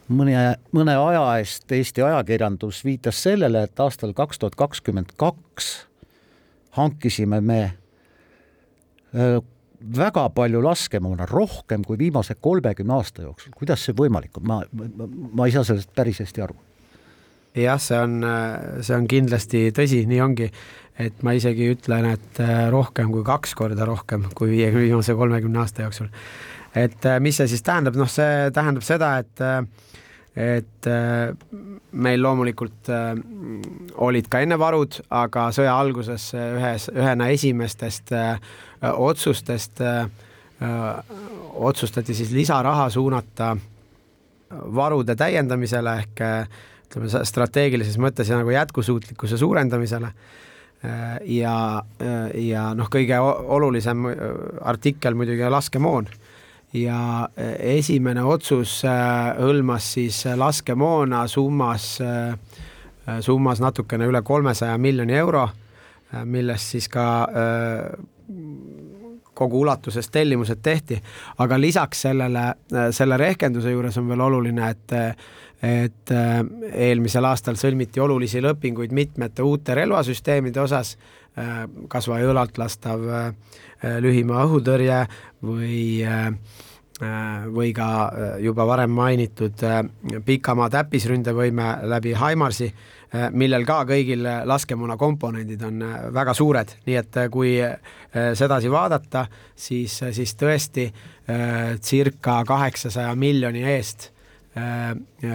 mõne, 0.07 0.55
mõne 0.75 0.95
aja 0.99 1.23
eest 1.39 1.71
Eesti 1.71 2.03
ajakirjandus 2.05 2.83
viitas 2.85 3.23
sellele, 3.23 3.63
et 3.65 3.79
aastal 3.79 4.13
kaks 4.17 4.39
tuhat 4.39 4.55
kakskümmend 4.59 5.15
kaks 5.17 5.87
hankisime 6.75 7.41
me 7.41 7.61
väga 9.97 10.27
palju 10.35 10.61
laskemoona, 10.63 11.27
rohkem 11.29 11.83
kui 11.85 11.97
viimase 11.99 12.35
kolmekümne 12.41 12.95
aasta 12.97 13.25
jooksul. 13.25 13.53
kuidas 13.55 13.85
see 13.85 13.95
võimalik 13.97 14.37
on, 14.39 14.47
ma, 14.47 14.61
ma, 14.71 15.09
ma 15.39 15.47
ei 15.47 15.55
saa 15.55 15.65
sellest 15.67 15.93
päris 15.95 16.21
hästi 16.23 16.45
aru. 16.45 16.57
jah, 17.55 17.79
see 17.81 17.99
on, 17.99 18.17
see 18.81 18.97
on 18.97 19.07
kindlasti 19.07 19.63
tõsi, 19.75 20.03
nii 20.09 20.21
ongi, 20.23 20.49
et 20.99 21.23
ma 21.23 21.35
isegi 21.37 21.69
ütlen, 21.75 22.09
et 22.15 22.43
rohkem 22.71 23.11
kui 23.13 23.23
kaks 23.27 23.55
korda 23.55 23.87
rohkem 23.87 24.29
kui 24.35 24.51
viiekümne 24.55 24.89
viimase 24.89 25.15
kolmekümne 25.15 25.63
aasta 25.63 25.87
jooksul. 25.87 26.11
et 26.75 27.11
mis 27.19 27.37
see 27.37 27.51
siis 27.51 27.63
tähendab, 27.63 27.99
noh, 27.99 28.11
see 28.11 28.49
tähendab 28.55 28.83
seda, 28.83 29.17
et 29.23 29.45
et 30.35 30.87
äh, 30.87 31.31
meil 31.95 32.19
loomulikult 32.19 32.89
äh, 32.91 33.13
olid 34.03 34.27
ka 34.31 34.41
enne 34.43 34.57
varud, 34.59 34.99
aga 35.15 35.47
sõja 35.55 35.75
alguses 35.79 36.27
ühes, 36.35 36.89
ühena 36.91 37.29
esimestest 37.31 38.11
äh, 38.15 38.35
otsustest 38.81 39.81
otsustati 41.55 42.13
siis 42.13 42.31
lisaraha 42.31 42.89
suunata 42.89 43.55
varude 44.75 45.15
täiendamisele 45.15 45.97
ehk 45.99 46.21
ütleme 46.85 47.25
strateegilises 47.27 47.97
mõttes 47.99 48.29
ja 48.29 48.39
nagu 48.39 48.53
jätkusuutlikkuse 48.53 49.37
suurendamisele. 49.37 50.11
Ja, 51.25 51.55
ja 52.37 52.63
noh, 52.77 52.89
kõige 52.93 53.17
olulisem 53.19 54.05
artikkel 54.61 55.17
muidugi 55.17 55.49
laskemoon. 55.49 56.07
Ja 56.75 57.29
esimene 57.59 58.23
otsus 58.23 58.81
hõlmas 59.39 59.87
siis 59.95 60.21
laskemoona 60.37 61.23
summas, 61.31 61.95
summas 63.25 63.63
natukene 63.63 64.07
üle 64.11 64.21
kolmesaja 64.21 64.77
miljoni 64.77 65.15
euro, 65.17 65.47
millest 66.27 66.75
siis 66.75 66.89
ka 66.91 67.07
kogu 69.35 69.59
ulatuses 69.61 70.09
tellimused 70.09 70.61
tehti, 70.63 71.01
aga 71.37 71.59
lisaks 71.59 72.05
sellele, 72.07 72.45
selle 72.95 73.17
rehkenduse 73.17 73.73
juures 73.73 73.97
on 73.97 74.07
veel 74.09 74.27
oluline, 74.29 74.69
et 74.69 74.95
et 75.65 76.11
eelmisel 76.75 77.25
aastal 77.25 77.55
sõlmiti 77.57 78.01
olulisi 78.03 78.41
lepinguid 78.43 78.91
mitmete 78.93 79.41
uute 79.41 79.73
relvasüsteemide 79.73 80.59
osas, 80.61 80.91
kas 81.89 82.09
või 82.11 82.27
õlalt 82.27 82.59
lastav 82.61 83.01
lühimaa 84.03 84.43
õhutõrje 84.45 84.99
või 85.41 86.03
või 87.55 87.73
ka 87.75 87.87
juba 88.39 88.67
varem 88.67 88.93
mainitud 88.95 89.63
pikamaa 90.25 90.69
täppisründevõime 90.71 91.65
läbi 91.91 92.13
Himarsi, 92.15 92.69
millel 93.31 93.65
ka 93.67 93.81
kõigil 93.87 94.25
laskemoona 94.47 94.97
komponendid 94.97 95.61
on 95.67 95.83
väga 96.13 96.33
suured, 96.37 96.73
nii 96.87 96.97
et 96.99 97.19
kui 97.31 97.55
sedasi 98.11 98.71
vaadata, 98.71 99.25
siis, 99.55 99.97
siis 100.15 100.35
tõesti 100.39 100.87
circa 101.81 102.41
kaheksasaja 102.47 103.15
miljoni 103.19 103.63
eest 103.75 104.09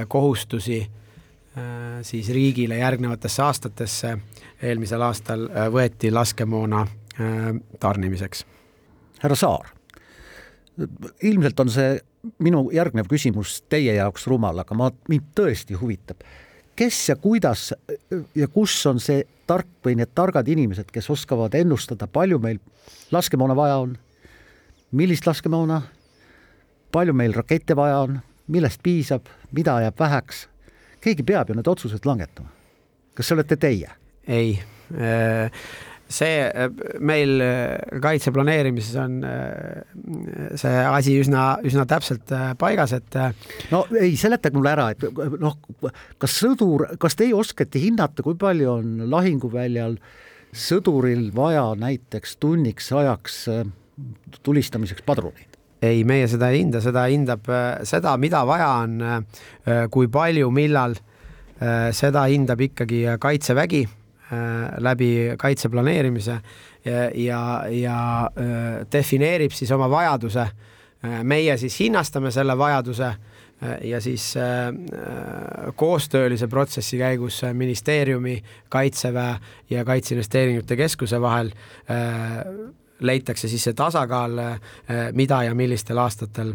kohustusi 0.08 0.80
siis 2.02 2.28
riigile 2.32 2.78
järgnevatesse 2.78 3.42
aastatesse 3.42 4.14
eelmisel 4.62 5.02
aastal 5.02 5.48
võeti 5.72 6.12
laskemoona 6.12 6.86
tarnimiseks. 7.80 8.44
härra 9.20 9.36
Saar, 9.36 9.72
ilmselt 11.22 11.60
on 11.60 11.70
see 11.70 11.98
minu 12.44 12.68
järgnev 12.72 13.08
küsimus 13.10 13.60
teie 13.68 13.94
jaoks 13.96 14.26
rumal, 14.30 14.62
aga 14.62 14.76
ma, 14.76 14.90
mind 15.08 15.32
tõesti 15.36 15.76
huvitab, 15.80 16.22
kes 16.80 17.08
ja 17.08 17.16
kuidas 17.20 17.74
ja 18.34 18.48
kus 18.48 18.74
on 18.88 19.00
see 19.04 19.24
tark 19.46 19.68
või 19.84 19.98
need 20.00 20.14
targad 20.16 20.48
inimesed, 20.48 20.88
kes 20.92 21.10
oskavad 21.12 21.54
ennustada, 21.58 22.06
palju 22.08 22.38
meil 22.40 22.60
laskemoona 23.12 23.56
vaja 23.58 23.80
on, 23.82 23.96
millist 24.96 25.26
laskemoona, 25.28 25.82
palju 26.92 27.14
meil 27.16 27.36
rakette 27.36 27.76
vaja 27.76 27.98
on, 28.06 28.16
millest 28.48 28.80
piisab, 28.82 29.28
mida 29.52 29.76
jääb 29.84 30.00
väheks, 30.00 30.46
keegi 31.04 31.26
peab 31.26 31.50
ju 31.50 31.58
need 31.58 31.68
otsused 31.68 32.08
langetama. 32.08 32.48
kas 33.14 33.28
see 33.28 33.36
olete 33.36 33.56
teie? 33.60 33.90
ei 34.28 34.56
äh, 34.94 35.50
see 36.10 36.68
meil 37.06 37.42
kaitse 38.02 38.32
planeerimises 38.34 38.96
on 39.00 39.20
äh, 39.26 39.82
see 40.58 40.80
asi 40.82 41.16
üsna, 41.22 41.44
üsna 41.66 41.86
täpselt 41.88 42.32
äh, 42.34 42.52
paigas, 42.58 42.94
et. 42.96 43.16
Äh, 43.16 43.34
no 43.70 43.84
ei, 43.94 44.16
seletage 44.20 44.56
mulle 44.58 44.72
ära, 44.74 44.88
et 44.94 45.04
noh, 45.40 45.58
kas 46.20 46.38
sõdur, 46.42 46.88
kas 47.00 47.18
teie 47.18 47.36
oskate 47.36 47.82
hinnata, 47.82 48.24
kui 48.26 48.38
palju 48.40 48.72
on 48.72 49.04
lahinguväljal 49.10 49.98
sõduril 50.50 51.28
vaja 51.34 51.68
näiteks 51.78 52.40
tunniks 52.42 52.90
ajaks 52.96 53.44
tulistamiseks 54.42 55.06
padruneid? 55.06 55.46
ei, 55.80 56.02
meie 56.04 56.26
seda 56.28 56.50
ei 56.52 56.60
hinda, 56.60 56.82
seda 56.84 57.06
hindab 57.08 57.46
seda, 57.88 58.16
mida 58.20 58.42
vaja 58.44 58.66
on, 58.82 58.98
kui 59.94 60.10
palju, 60.12 60.50
millal, 60.52 60.92
seda 61.96 62.26
hindab 62.28 62.60
ikkagi 62.66 63.06
Kaitsevägi 63.20 63.86
Äh, 63.86 63.99
läbi 64.78 65.34
kaitse 65.38 65.68
planeerimise 65.68 66.40
ja, 66.84 67.10
ja, 67.14 67.64
ja 67.70 68.30
äh, 68.30 68.86
defineerib 68.92 69.52
siis 69.52 69.70
oma 69.74 69.90
vajaduse. 69.90 70.46
Äh, 71.04 71.22
meie 71.22 71.56
siis 71.58 71.80
hinnastame 71.80 72.30
selle 72.30 72.58
vajaduse 72.58 73.14
ja 73.84 73.98
siis 74.00 74.34
koostöölise 75.76 76.46
protsessi 76.48 76.96
käigus 76.98 77.42
ministeeriumi, 77.52 78.38
Kaitseväe 78.68 79.34
ja 79.70 79.84
Kaitseinvesteeringute 79.84 80.76
Keskuse 80.76 81.20
vahel 81.20 81.50
leitakse 83.00 83.48
siis 83.52 83.66
see 83.68 83.76
tasakaal, 83.76 84.40
mida 85.12 85.42
ja 85.44 85.52
millistel 85.54 86.00
aastatel 86.00 86.54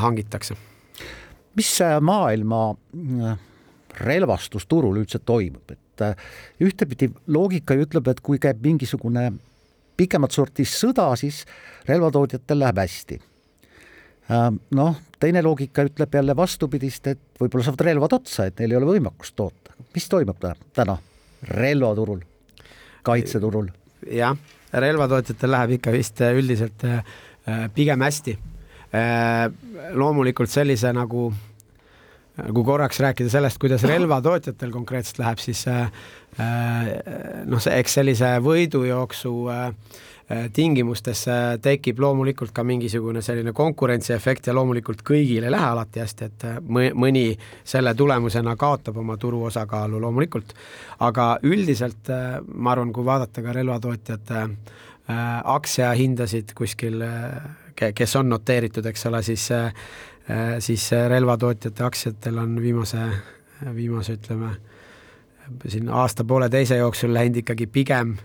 hangitakse. 0.00 0.56
mis 1.56 1.78
maailma 2.00 2.74
relvastusturul 4.00 4.96
üldse 4.96 5.18
toimub, 5.18 5.70
et 5.70 5.85
ühtepidi 6.62 7.10
loogika 7.32 7.74
ju 7.74 7.86
ütleb, 7.86 8.08
et 8.08 8.20
kui 8.24 8.40
käib 8.42 8.62
mingisugune 8.64 9.30
pikemat 9.96 10.34
sorti 10.34 10.66
sõda, 10.68 11.08
siis 11.16 11.44
relvatootjatel 11.88 12.60
läheb 12.60 12.82
hästi. 12.82 13.20
noh, 14.74 14.96
teine 15.20 15.42
loogika 15.42 15.84
ütleb 15.86 16.14
jälle 16.14 16.36
vastupidist, 16.36 17.06
et 17.06 17.40
võib-olla 17.40 17.64
saavad 17.64 17.84
relvad 17.86 18.16
otsa, 18.18 18.46
et 18.46 18.58
neil 18.58 18.74
ei 18.74 18.80
ole 18.80 18.90
võimekust 18.96 19.36
toota. 19.36 19.72
mis 19.94 20.08
toimub 20.08 20.44
täna 20.74 20.98
relvaturul, 21.42 22.20
kaitseturul? 23.02 23.68
jah, 24.10 24.36
relvatootjatel 24.72 25.50
läheb 25.50 25.76
ikka 25.78 25.92
vist 25.94 26.20
üldiselt 26.20 26.84
äh, 26.84 27.02
pigem 27.74 28.00
hästi. 28.02 28.36
Äh, 28.94 29.46
loomulikult 29.94 30.50
sellise 30.50 30.92
nagu 30.92 31.32
kui 32.36 32.64
korraks 32.64 33.00
rääkida 33.00 33.30
sellest, 33.32 33.58
kuidas 33.60 33.84
relvatootjatel 33.88 34.72
konkreetselt 34.74 35.22
läheb, 35.22 35.40
siis 35.40 35.64
äh, 35.68 35.88
noh, 37.48 37.62
see, 37.62 37.78
eks 37.80 37.96
sellise 38.00 38.36
võidujooksu 38.44 39.32
tingimustes 40.52 41.20
tekib 41.62 42.00
loomulikult 42.02 42.50
ka 42.54 42.64
mingisugune 42.66 43.20
selline 43.22 43.52
konkurentsiefekt 43.54 44.48
ja 44.50 44.54
loomulikult 44.56 45.04
kõigil 45.06 45.46
ei 45.46 45.52
lähe 45.54 45.68
alati 45.68 46.02
hästi, 46.02 46.26
et 46.26 46.46
mõni 46.98 47.28
selle 47.62 47.94
tulemusena 47.94 48.56
kaotab 48.58 48.98
oma 48.98 49.14
turu 49.22 49.44
osakaalu 49.46 50.00
loomulikult. 50.02 50.54
aga 50.98 51.38
üldiselt 51.42 52.10
ma 52.54 52.72
arvan, 52.72 52.92
kui 52.92 53.04
vaadata 53.04 53.42
ka 53.42 53.54
relvatootjate 53.54 54.42
aktsiahindasid 55.54 56.52
kuskil, 56.58 57.04
kes 57.94 58.16
on 58.16 58.28
noteeritud, 58.28 58.86
eks 58.86 59.06
ole, 59.06 59.22
siis 59.22 59.46
Äh, 59.52 59.72
siis 60.58 60.90
relvatootjate 61.08 61.84
aktsiatel 61.86 62.38
on 62.42 62.56
viimase, 62.62 62.98
viimase 63.74 64.16
ütleme, 64.18 64.50
siin 65.68 65.90
aasta-pooleteise 65.90 66.80
jooksul 66.80 67.14
läinud 67.14 67.42
ikkagi 67.42 67.66
pigem, 67.70 68.16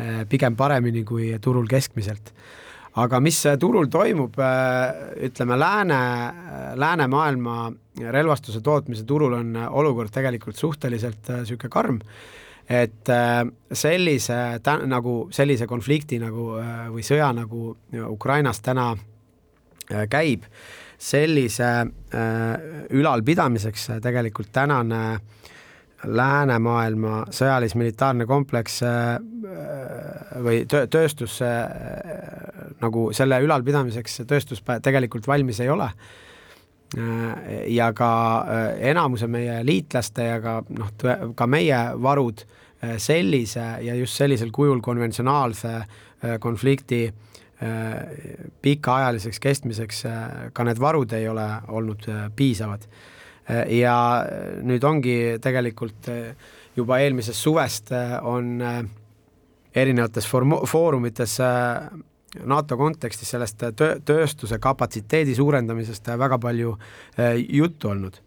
äh, 0.00 0.24
pigem 0.28 0.56
paremini 0.56 1.04
kui 1.04 1.34
turul 1.40 1.66
keskmiselt. 1.66 2.32
aga 2.98 3.20
mis 3.20 3.36
turul 3.60 3.86
toimub, 3.86 4.34
äh, 4.42 4.94
ütleme 5.28 5.58
lääne, 5.58 5.98
läänemaailma 6.74 7.72
relvastuse 8.10 8.60
tootmise 8.60 9.04
turul 9.04 9.32
on 9.32 9.56
olukord 9.56 10.10
tegelikult 10.10 10.56
suhteliselt 10.56 11.28
niisugune 11.28 11.70
karm, 11.70 12.00
et 12.68 13.10
sellise, 13.72 14.38
nagu 14.86 15.28
sellise 15.30 15.66
konflikti 15.66 16.18
nagu 16.18 16.50
või 16.92 17.04
sõja, 17.06 17.30
nagu 17.32 17.76
Ukrainas 18.10 18.60
täna 18.60 18.90
käib, 20.10 20.44
sellise 20.98 21.64
äh, 21.64 21.88
ülalpidamiseks 22.90 23.88
tegelikult 24.02 24.50
tänane 24.52 25.02
läänemaailma 26.06 27.24
sõjalis-militaarne 27.34 28.26
kompleks 28.26 28.80
äh, 28.86 29.16
või 30.42 30.62
töö, 30.70 30.86
tööstus 30.90 31.40
äh, 31.42 31.66
nagu 32.82 33.08
selle 33.14 33.40
ülalpidamiseks 33.46 34.22
tööstus 34.30 34.62
tegelikult 34.82 35.26
valmis 35.26 35.60
ei 35.60 35.70
ole. 35.74 35.90
Ja 37.68 37.90
ka 37.92 38.10
enamuse 38.80 39.26
meie 39.28 39.58
liitlaste 39.60 40.24
ja 40.24 40.38
ka 40.40 40.54
noh, 40.72 40.94
ka 41.36 41.46
meie 41.46 41.80
varud 42.00 42.40
sellise 42.96 43.66
ja 43.84 43.96
just 43.98 44.16
sellisel 44.16 44.48
kujul 44.56 44.80
konventsionaalse 44.80 45.74
konflikti 46.40 47.02
äh, 47.10 47.12
Äh, 47.12 47.47
pikaajaliseks 48.62 49.40
kestmiseks 49.42 50.04
äh, 50.06 50.26
ka 50.54 50.66
need 50.66 50.78
varud 50.78 51.12
ei 51.16 51.26
ole 51.28 51.46
olnud 51.68 52.06
äh, 52.08 52.28
piisavad. 52.36 52.86
ja 53.72 53.94
nüüd 54.60 54.82
ongi 54.84 55.38
tegelikult 55.40 56.04
juba 56.76 56.98
eelmisest 57.00 57.40
suvest 57.40 57.94
on 58.28 58.58
erinevates 59.72 60.26
form-, 60.28 60.66
foorumites 60.68 61.38
NATO 62.44 62.76
kontekstis 62.76 63.30
sellest 63.32 63.64
töö, 63.72 63.94
tööstuse 64.04 64.58
kapatsiteedi 64.60 65.32
suurendamisest 65.38 66.10
väga 66.20 66.36
palju 66.38 66.74
juttu 67.48 67.88
olnud 67.88 68.20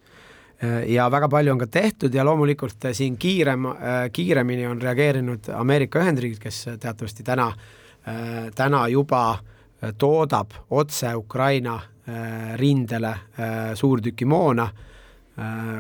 ja 0.90 1.06
väga 1.14 1.30
palju 1.30 1.54
on 1.54 1.62
ka 1.62 1.68
tehtud 1.70 2.18
ja 2.18 2.26
loomulikult 2.26 2.90
siin 2.98 3.20
kiirem, 3.22 3.70
kiiremini 4.18 4.66
on 4.74 4.82
reageerinud 4.82 5.52
Ameerika 5.54 6.02
Ühendriigid, 6.02 6.42
kes 6.42 6.64
teatavasti 6.82 7.22
täna 7.30 7.52
äh, 7.52 7.62
Äh, 7.62 7.80
täna 8.56 8.88
juba 8.90 9.24
äh, 9.34 9.94
toodab 9.98 10.54
otse 10.70 11.16
Ukraina 11.16 11.76
äh, 11.76 12.58
rindele 12.58 13.16
suurtükimoona. 13.76 14.70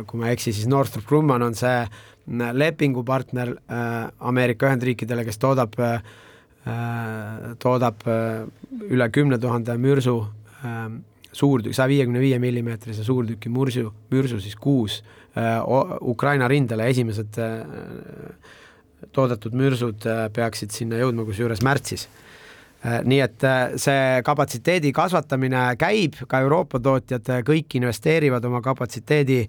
kui 0.07 0.17
ma 0.17 0.29
ei 0.29 0.33
eksi, 0.33 0.53
siis 0.55 0.65
Northrop 0.71 1.03
Grumman 1.05 1.43
on 1.43 1.53
see 1.53 1.81
lepingupartner 2.55 3.49
Ameerika 4.19 4.65
Ühendriikidele, 4.65 5.25
kes 5.27 5.37
toodab, 5.37 5.75
toodab 7.59 8.05
üle 8.87 9.09
kümne 9.11 9.37
tuhande 9.43 9.75
mürsu 9.77 10.15
suurtükk, 11.35 11.75
saja 11.75 11.91
viiekümne 11.91 12.23
viie 12.23 12.39
millimeetrise 12.39 13.03
suurtüki 13.03 13.51
mürsu, 13.51 13.91
mürsu 14.09 14.39
siis 14.41 14.55
kuus 14.55 15.01
Ukraina 16.01 16.47
rindele, 16.47 16.87
esimesed 16.89 17.37
toodetud 19.15 19.55
mürsud 19.57 20.05
äh, 20.09 20.25
peaksid 20.33 20.73
sinna 20.75 20.99
jõudma 21.01 21.25
kusjuures 21.27 21.63
märtsis. 21.65 22.07
Äh, 22.85 23.01
nii 23.05 23.21
et 23.23 23.45
äh, 23.47 23.75
see 23.81 24.21
kapatsiteedi 24.25 24.93
kasvatamine 24.95 25.69
käib, 25.81 26.19
ka 26.27 26.41
Euroopa 26.45 26.81
tootjad 26.83 27.31
kõik 27.47 27.79
investeerivad 27.81 28.45
oma 28.49 28.63
kapatsiteedi 28.65 29.45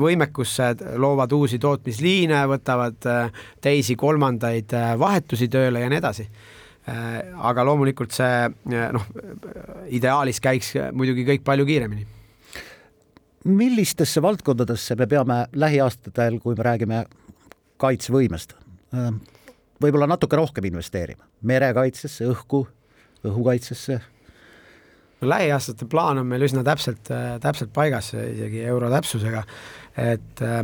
võimekusse, 0.00 0.68
loovad 1.02 1.32
uusi 1.34 1.58
tootmisliine, 1.60 2.38
võtavad 2.48 3.02
teisi-kolmandaid 3.60 4.72
vahetusi 4.96 5.48
tööle 5.52 5.82
ja 5.82 5.90
nii 5.90 5.98
edasi. 5.98 6.28
aga 7.50 7.64
loomulikult 7.66 8.14
see 8.14 8.46
noh, 8.94 9.08
ideaalis 9.90 10.40
käiks 10.40 10.72
muidugi 10.94 11.26
kõik 11.26 11.44
palju 11.44 11.66
kiiremini 11.66 12.06
millistesse 13.46 14.22
valdkondadesse 14.22 14.96
me 14.98 15.06
peame 15.06 15.44
lähiaastatel, 15.54 16.38
kui 16.42 16.54
me 16.54 16.64
räägime 16.66 17.04
kaitsevõimest. 17.80 18.54
võib-olla 19.82 20.06
natuke 20.08 20.36
rohkem 20.36 20.64
investeerima, 20.70 21.26
merekaitsesse, 21.42 22.26
õhku, 22.32 22.66
õhukaitsesse. 23.26 24.00
no 25.20 25.28
lähiaastate 25.28 25.88
plaan 25.90 26.18
on 26.18 26.26
meil 26.26 26.42
üsna 26.42 26.64
täpselt, 26.64 27.08
täpselt 27.40 27.72
paigas, 27.72 28.12
isegi 28.14 28.62
euro 28.64 28.90
täpsusega, 28.90 29.42
et 29.96 30.42
äh, 30.44 30.62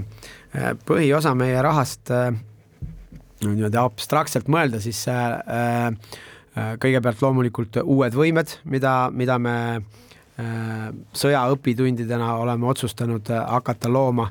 põhiosa 0.87 1.35
meie 1.35 1.63
rahast 1.63 2.11
äh, 2.13 2.33
niimoodi 3.45 3.81
abstraktselt 3.81 4.49
mõelda, 4.49 4.81
siis 4.81 5.05
äh, 5.09 5.93
kõigepealt 6.53 7.23
loomulikult 7.25 7.81
uued 7.83 8.15
võimed, 8.15 8.59
mida, 8.65 9.09
mida 9.13 9.39
me 9.41 9.55
sõja 11.17 11.43
õpitundidena 11.53 12.35
oleme 12.41 12.67
otsustanud 12.69 13.29
hakata 13.31 13.89
looma, 13.93 14.27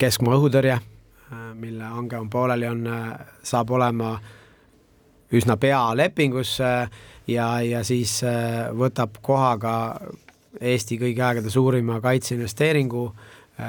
keskmaa 0.00 0.36
õhutõrje 0.38 0.76
Äh, 0.80 0.89
mille 1.54 1.84
hange 1.84 2.18
on 2.18 2.30
pooleli, 2.30 2.66
on, 2.66 2.86
äh, 2.86 3.12
saab 3.42 3.70
olema 3.70 4.14
üsna 5.32 5.56
pea 5.56 5.82
lepingus 5.96 6.56
ja, 7.30 7.46
ja 7.62 7.84
siis 7.86 8.20
äh, 8.26 8.70
võtab 8.76 9.20
koha 9.22 9.54
ka 9.60 9.74
Eesti 10.60 10.98
kõigi 10.98 11.22
aegade 11.22 11.50
suurima 11.50 12.00
kaitseinvesteeringu 12.02 13.04
äh, 13.06 13.66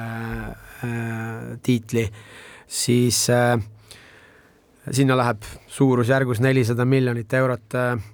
äh, 0.49 1.51
tiitli, 1.63 2.07
siis 2.65 3.27
äh, 3.29 3.53
sinna 4.89 5.17
läheb 5.19 5.45
suurusjärgus 5.69 6.41
nelisada 6.41 6.85
miljonit 6.85 7.33
eurot 7.37 7.77
äh,, 7.77 8.07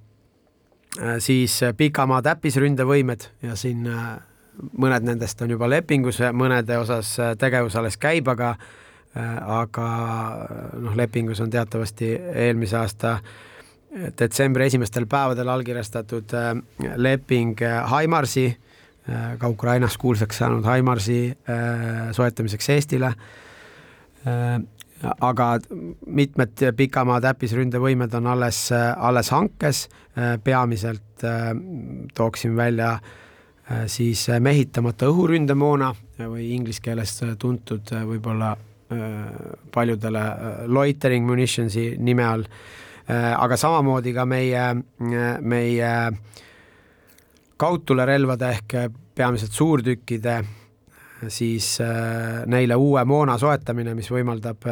siis 1.24 1.62
pikamaa 1.78 2.20
täppisründevõimed 2.26 3.30
ja 3.48 3.56
siin 3.56 3.88
äh, 3.88 4.18
mõned 4.76 5.08
nendest 5.08 5.42
on 5.46 5.56
juba 5.56 5.70
lepingus, 5.70 6.20
mõnede 6.34 6.82
osas 6.82 7.14
tegevus 7.40 7.76
alles 7.80 7.96
käib, 8.02 8.28
aga 8.34 8.50
äh, 8.58 8.68
Äh, 8.68 8.87
aga 9.42 9.90
noh, 10.78 10.96
lepingus 10.96 11.42
on 11.42 11.50
teatavasti 11.50 12.12
eelmise 12.46 12.78
aasta 12.78 13.18
detsembri 14.20 14.68
esimestel 14.68 15.08
päevadel 15.10 15.50
allkirjastatud 15.50 16.34
äh, 16.38 16.52
leping 16.96 17.58
Haimarsi, 17.92 18.48
äh, 19.10 19.38
ka 19.40 19.50
Ukrainas 19.50 19.98
kuulsaks 19.98 20.38
saanud 20.44 20.66
Haimarsi 20.66 21.38
soetamiseks 22.12 22.70
Eestile. 22.70 23.14
aga 25.22 25.46
mitmed 26.06 26.64
pikamaa 26.76 27.22
täppisründevõimed 27.22 28.16
on 28.18 28.28
alles, 28.28 28.72
alles 28.98 29.30
hankes, 29.32 29.86
peamiselt 30.44 31.24
tooksin 32.18 32.56
välja 32.58 32.98
siis 33.88 34.26
mehitamata 34.40 35.08
õhuründemoona 35.08 35.94
või 36.18 36.50
inglise 36.56 36.82
keeles 36.84 37.14
tuntud 37.40 37.94
võib-olla 38.10 38.56
paljudele 39.74 40.22
loitering 40.72 41.26
munitionsi 41.28 41.90
nime 42.00 42.26
all, 42.26 42.46
aga 43.08 43.58
samamoodi 43.60 44.14
ka 44.16 44.26
meie, 44.28 44.64
meie 45.42 45.92
kaudtulerelvade 47.58 48.52
ehk 48.54 48.76
peamiselt 49.16 49.52
suurtükkide 49.52 50.38
siis 51.34 51.80
neile 52.46 52.76
uue 52.78 53.04
moona 53.10 53.38
soetamine, 53.42 53.96
mis 53.98 54.12
võimaldab 54.14 54.68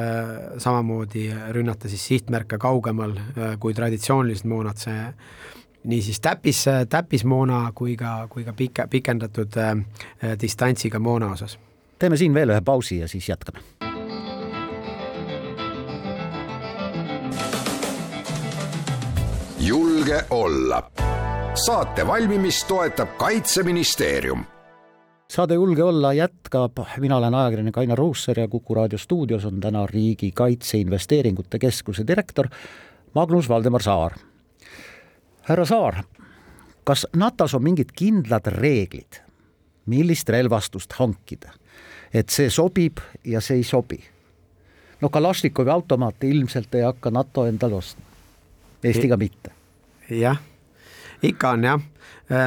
samamoodi 0.61 1.25
rünnata 1.55 1.89
siis 1.89 2.05
sihtmärke 2.11 2.59
kaugemal 2.61 3.17
kui 3.59 3.73
traditsioonilised 3.73 4.47
moonad, 4.51 4.79
see 4.79 4.99
niisiis 5.85 6.19
täpis, 6.19 6.65
täppismoona 6.89 7.71
kui 7.75 7.95
ka, 7.97 8.27
kui 8.29 8.43
ka 8.43 8.53
pika, 8.53 8.87
pikendatud 8.89 9.57
äh, 9.61 9.75
distantsiga 10.41 10.99
moona 10.99 11.31
osas. 11.31 11.59
teeme 11.99 12.17
siin 12.17 12.33
veel 12.33 12.51
ühe 12.51 12.61
pausi 12.61 12.99
ja 12.99 13.07
siis 13.07 13.29
jätkame. 13.29 13.61
Julge 20.05 20.25
olla. 20.29 20.91
saate 21.65 22.07
valmimist 22.07 22.67
toetab 22.67 23.09
Kaitseministeerium 23.17 24.43
saade 25.29 25.53
Julge 25.53 25.83
olla 25.83 26.13
jätkab, 26.13 26.71
mina 26.97 27.17
olen 27.17 27.33
ajakirjanik 27.33 27.77
Ainar 27.77 27.97
Ruussaar 27.97 28.39
ja 28.39 28.47
Kuku 28.47 28.75
raadio 28.75 28.97
stuudios 28.97 29.45
on 29.45 29.59
täna 29.59 29.87
Riigi 29.87 30.31
Kaitseinvesteeringute 30.31 31.59
Keskuse 31.59 32.07
direktor 32.07 32.47
Magnus 33.15 33.49
Valdemar 33.49 33.81
Saar 33.81 34.11
härra 35.41 35.65
Saar, 35.65 36.03
kas 36.83 37.07
NATO-s 37.15 37.53
on 37.53 37.63
mingid 37.63 37.89
kindlad 37.95 38.45
reeglid, 38.45 39.21
millist 39.85 40.29
relvastust 40.29 40.93
hankida, 40.99 41.49
et 42.13 42.29
see 42.29 42.49
sobib 42.49 43.01
ja 43.23 43.41
see 43.41 43.57
ei 43.57 43.63
sobi? 43.63 44.03
no 45.01 45.09
Kalašnikovi 45.09 45.69
automaate 45.69 46.27
ilmselt 46.27 46.75
ei 46.75 46.81
hakka 46.81 47.11
NATO 47.11 47.45
endale 47.45 47.75
ostma, 47.75 48.03
Eesti 48.83 49.07
ka 49.07 49.17
mitte. 49.17 49.64
Jah, 50.09 50.37
ikka 51.23 51.49
on 51.55 51.63
jah, 51.63 51.81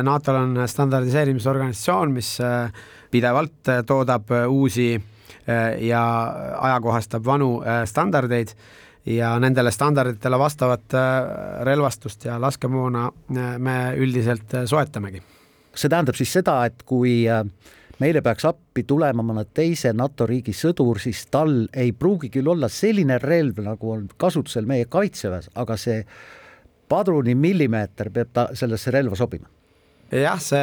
NATO-l 0.02 0.36
on 0.36 0.68
standardiseerimisorganisatsioon, 0.68 2.12
mis 2.12 2.40
äh, 2.40 2.72
pidevalt 3.10 3.68
äh, 3.68 3.84
toodab 3.86 4.30
äh, 4.30 4.48
uusi 4.48 4.90
ja 5.80 6.00
ajakohastab 6.60 7.24
vanu 7.24 7.62
standardeid. 7.88 8.50
Ja 9.08 9.38
nendele 9.40 9.70
standarditele 9.72 10.38
vastavat 10.38 10.94
äh, 10.94 11.00
relvastust 11.64 12.24
ja 12.24 12.34
laskemoona 12.40 13.06
äh, 13.08 13.54
me 13.58 13.76
üldiselt 13.96 14.54
äh, 14.54 14.66
soetamegi. 14.68 15.22
see 15.78 15.88
tähendab 15.88 16.16
siis 16.18 16.32
seda, 16.34 16.64
et 16.66 16.82
kui 16.82 17.22
meile 18.02 18.20
peaks 18.20 18.44
appi 18.48 18.82
tulema 18.82 19.22
mõne 19.22 19.44
teise 19.54 19.92
NATO 19.94 20.26
riigi 20.26 20.50
sõdur, 20.52 20.98
siis 20.98 21.20
tal 21.30 21.68
ei 21.72 21.92
pruugi 21.92 22.32
küll 22.34 22.50
olla 22.50 22.68
selline 22.68 23.20
relv, 23.22 23.60
nagu 23.62 23.92
on 23.92 24.08
kasutusel 24.16 24.66
meie 24.66 24.88
kaitseväes, 24.90 25.52
aga 25.54 25.76
see 25.78 26.00
padruni 26.88 27.34
millimeeter 27.38 28.12
peab 28.14 28.34
ta 28.34 28.48
sellesse 28.58 28.92
relva 28.94 29.18
sobima? 29.18 29.48
Jah, 30.08 30.38
see 30.40 30.60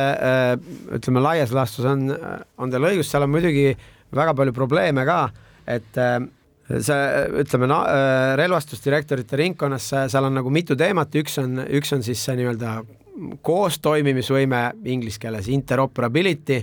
ütleme 0.98 1.22
laias 1.22 1.52
laastus 1.54 1.86
on, 1.86 2.08
on 2.58 2.72
teil 2.74 2.88
õigus, 2.90 3.12
seal 3.12 3.28
on 3.28 3.30
muidugi 3.30 3.76
väga 4.16 4.34
palju 4.34 4.56
probleeme 4.56 5.04
ka, 5.06 5.20
et 5.70 6.00
see, 6.70 6.98
ütleme 7.44 7.70
no, 7.70 7.82
äh, 7.86 8.34
relvastusdirektorite 8.40 9.40
ringkonnas, 9.40 9.92
seal 10.12 10.30
on 10.30 10.38
nagu 10.40 10.52
mitu 10.54 10.78
teemat, 10.80 11.14
üks 11.22 11.40
on, 11.42 11.62
üks 11.78 11.94
on 11.96 12.04
siis 12.06 12.22
see 12.26 12.38
nii-öelda 12.40 12.80
koostoimimisvõime 13.46 14.62
inglise 14.92 15.22
keeles 15.22 15.48
interoperability, 15.52 16.60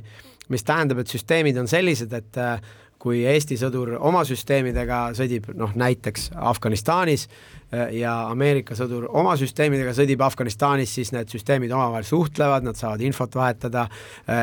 mis 0.52 0.66
tähendab, 0.68 1.00
et 1.00 1.12
süsteemid 1.12 1.56
on 1.60 1.70
sellised, 1.70 2.12
et 2.12 2.40
äh, 2.40 2.58
kui 3.02 3.24
Eesti 3.26 3.58
sõdur 3.58 3.96
oma 3.98 4.22
süsteemidega 4.28 5.00
sõdib 5.18 5.50
noh, 5.58 5.74
näiteks 5.78 6.30
Afganistanis 6.38 7.26
äh, 7.26 7.90
ja 7.98 8.14
Ameerika 8.30 8.76
sõdur 8.78 9.08
oma 9.10 9.34
süsteemidega 9.40 9.94
sõdib 9.98 10.22
Afganistanis, 10.22 10.94
siis 10.94 11.10
need 11.14 11.32
süsteemid 11.32 11.74
omavahel 11.74 12.06
suhtlevad, 12.06 12.68
nad 12.68 12.78
saavad 12.78 13.02
infot 13.02 13.34
vahetada, 13.34 13.88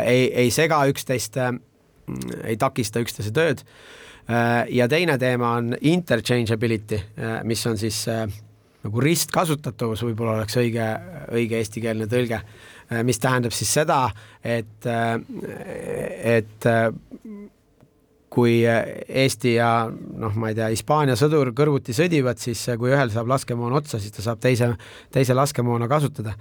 ei, 0.04 0.28
ei 0.44 0.52
sega 0.52 0.82
üksteist, 0.92 1.40
ei 2.44 2.60
takista 2.60 3.02
üksteise 3.04 3.34
tööd. 3.36 3.64
Äh, 4.30 4.68
ja 4.70 4.88
teine 4.88 5.18
teema 5.18 5.56
on 5.58 5.74
interchangeability, 5.82 6.96
äh, 7.18 7.40
mis 7.44 7.66
on 7.68 7.78
siis 7.78 8.04
äh, 8.08 8.28
nagu 8.84 9.02
ristkasutatavus, 9.02 10.04
võib-olla 10.06 10.36
oleks 10.38 10.58
õige, 10.62 10.86
õige 11.34 11.58
eestikeelne 11.58 12.06
tõlge, 12.08 12.40
mis 13.06 13.20
tähendab 13.22 13.54
siis 13.54 13.70
seda, 13.76 13.98
et, 14.42 14.86
et 14.88 16.68
kui 18.30 18.62
Eesti 18.64 19.56
ja 19.56 19.70
noh, 19.90 20.36
ma 20.38 20.52
ei 20.52 20.58
tea, 20.58 20.70
Hispaania 20.70 21.16
sõdur 21.18 21.50
kõrvuti 21.58 21.96
sõdivad, 21.98 22.38
siis 22.42 22.62
kui 22.80 22.92
ühel 22.94 23.10
saab 23.14 23.30
laskemoon 23.32 23.74
otsa, 23.80 24.00
siis 24.02 24.14
ta 24.14 24.26
saab 24.26 24.42
teise, 24.44 24.70
teise 25.14 25.36
laskemoona 25.38 25.90
kasutada. 25.90 26.36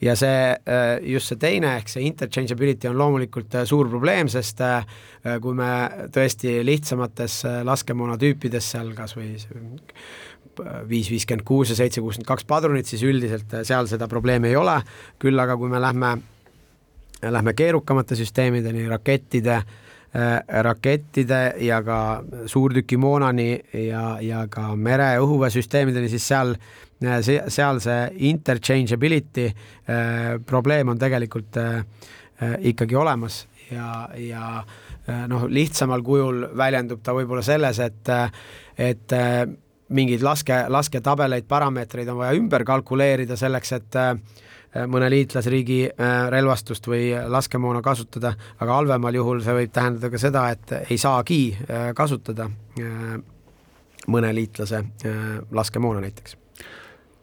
ja 0.00 0.16
see, 0.16 0.54
just 1.12 1.32
see 1.32 1.40
teine 1.40 1.76
ehk 1.78 1.92
see 1.92 2.06
interchangeability 2.08 2.88
on 2.88 2.98
loomulikult 2.98 3.58
suur 3.68 3.92
probleem, 3.92 4.30
sest 4.32 4.62
kui 5.44 5.56
me 5.56 5.70
tõesti 6.14 6.58
lihtsamates 6.64 7.42
laskemoona 7.64 8.16
tüüpides 8.20 8.72
seal 8.74 8.94
kas 8.96 9.16
või 9.18 9.34
viis 10.88 11.10
viiskümmend 11.10 11.44
kuus 11.44 11.74
ja 11.74 11.76
seitse 11.76 12.00
kuuskümmend 12.00 12.28
kaks 12.28 12.48
padrunit, 12.48 12.88
siis 12.88 13.02
üldiselt 13.04 13.52
seal 13.68 13.90
seda 13.90 14.08
probleemi 14.08 14.52
ei 14.52 14.56
ole, 14.56 14.80
küll 15.20 15.38
aga 15.40 15.58
kui 15.60 15.68
me 15.68 15.80
lähme, 15.82 16.16
lähme 17.20 17.56
keerukamate 17.58 18.16
süsteemideni, 18.16 18.88
rakettide 18.88 19.60
Äh, 19.60 19.83
rakettide 20.62 21.54
ja 21.58 21.80
ka 21.82 21.98
suurtükimoonani 22.46 23.48
ja, 23.88 24.04
ja 24.22 24.44
ka 24.50 24.76
mere-õhuväesüsteemideni, 24.78 26.08
siis 26.12 26.28
seal, 26.30 26.54
äh, 27.02 27.18
seal 27.50 27.80
see 27.82 27.98
interchangeability 28.30 29.48
äh, 29.48 30.36
probleem 30.46 30.94
on 30.94 31.00
tegelikult 31.02 31.58
ikkagi 32.60 32.96
olemas. 32.98 33.44
Ja, 33.70 34.08
ja 34.18 35.26
noh, 35.30 35.46
lihtsamal 35.48 36.02
kujul 36.04 36.42
väljendub 36.56 37.02
ta 37.02 37.14
võib-olla 37.16 37.42
selles, 37.46 37.78
et, 37.80 38.10
et 38.78 39.14
mingeid 39.94 40.24
laske, 40.26 40.56
lasketabeleid, 40.68 41.46
parameetreid 41.48 42.10
on 42.10 42.18
vaja 42.20 42.36
ümber 42.36 42.64
kalkuleerida 42.66 43.38
selleks, 43.38 43.72
et 43.78 43.98
Äh, 44.04 44.18
mõne 44.90 45.10
liitlasriigi 45.12 45.80
äh, 45.88 46.14
relvastust 46.34 46.88
või 46.90 47.12
laskemoona 47.30 47.82
kasutada, 47.84 48.34
aga 48.58 48.78
halvemal 48.80 49.14
juhul 49.14 49.42
see 49.44 49.56
võib 49.60 49.74
tähendada 49.74 50.10
ka 50.10 50.20
seda, 50.20 50.46
et 50.54 50.74
ei 50.90 50.98
saagi 51.00 51.40
äh, 51.54 51.90
kasutada 51.96 52.48
mõne 54.10 54.30
liitlase 54.34 54.82
laskemoona 55.54 56.00
näiteks. 56.02 56.36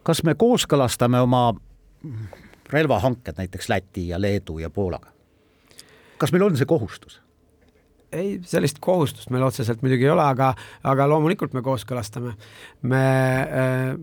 kas 0.02 0.22
me 0.24 0.34
kooskõlastame 0.34 1.20
oma 1.20 1.52
relvahanked 2.72 3.36
näiteks 3.38 3.68
Läti 3.68 4.08
ja 4.08 4.20
Leedu 4.20 4.58
ja 4.58 4.70
Poolaga? 4.70 5.12
kas 6.18 6.32
meil 6.32 6.46
on 6.48 6.56
see 6.56 6.66
kohustus? 6.66 7.20
ei, 8.12 8.40
sellist 8.48 8.80
kohustust 8.80 9.30
meil 9.32 9.44
otseselt 9.46 9.82
muidugi 9.82 10.06
ei 10.06 10.12
ole, 10.12 10.24
aga, 10.24 10.52
aga 10.84 11.08
loomulikult 11.08 11.54
me 11.56 11.62
kooskõlastame. 11.64 12.34
me 12.82 13.06
äh, 13.42 13.94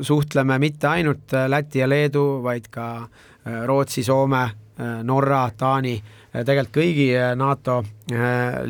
suhtleme 0.00 0.58
mitte 0.58 0.88
ainult 0.88 1.34
äh, 1.34 1.48
Läti 1.48 1.82
ja 1.82 1.88
Leedu, 1.88 2.40
vaid 2.42 2.68
ka 2.72 2.86
äh, 3.02 3.62
Rootsi, 3.66 4.04
Soome, 4.04 4.42
äh, 4.42 5.00
Norra, 5.04 5.48
Taani, 5.56 5.96
tegelikult 6.30 6.76
kõigi 6.76 7.08
NATO 7.34 7.80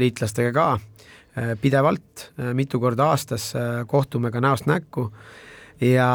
liitlastega 0.01 0.53
ka 0.55 1.51
pidevalt, 1.61 2.23
mitu 2.57 2.79
korda 2.81 3.11
aastas 3.13 3.51
kohtume 3.87 4.31
ka 4.33 4.41
näost 4.41 4.65
näkku 4.65 5.05
ja, 5.85 6.09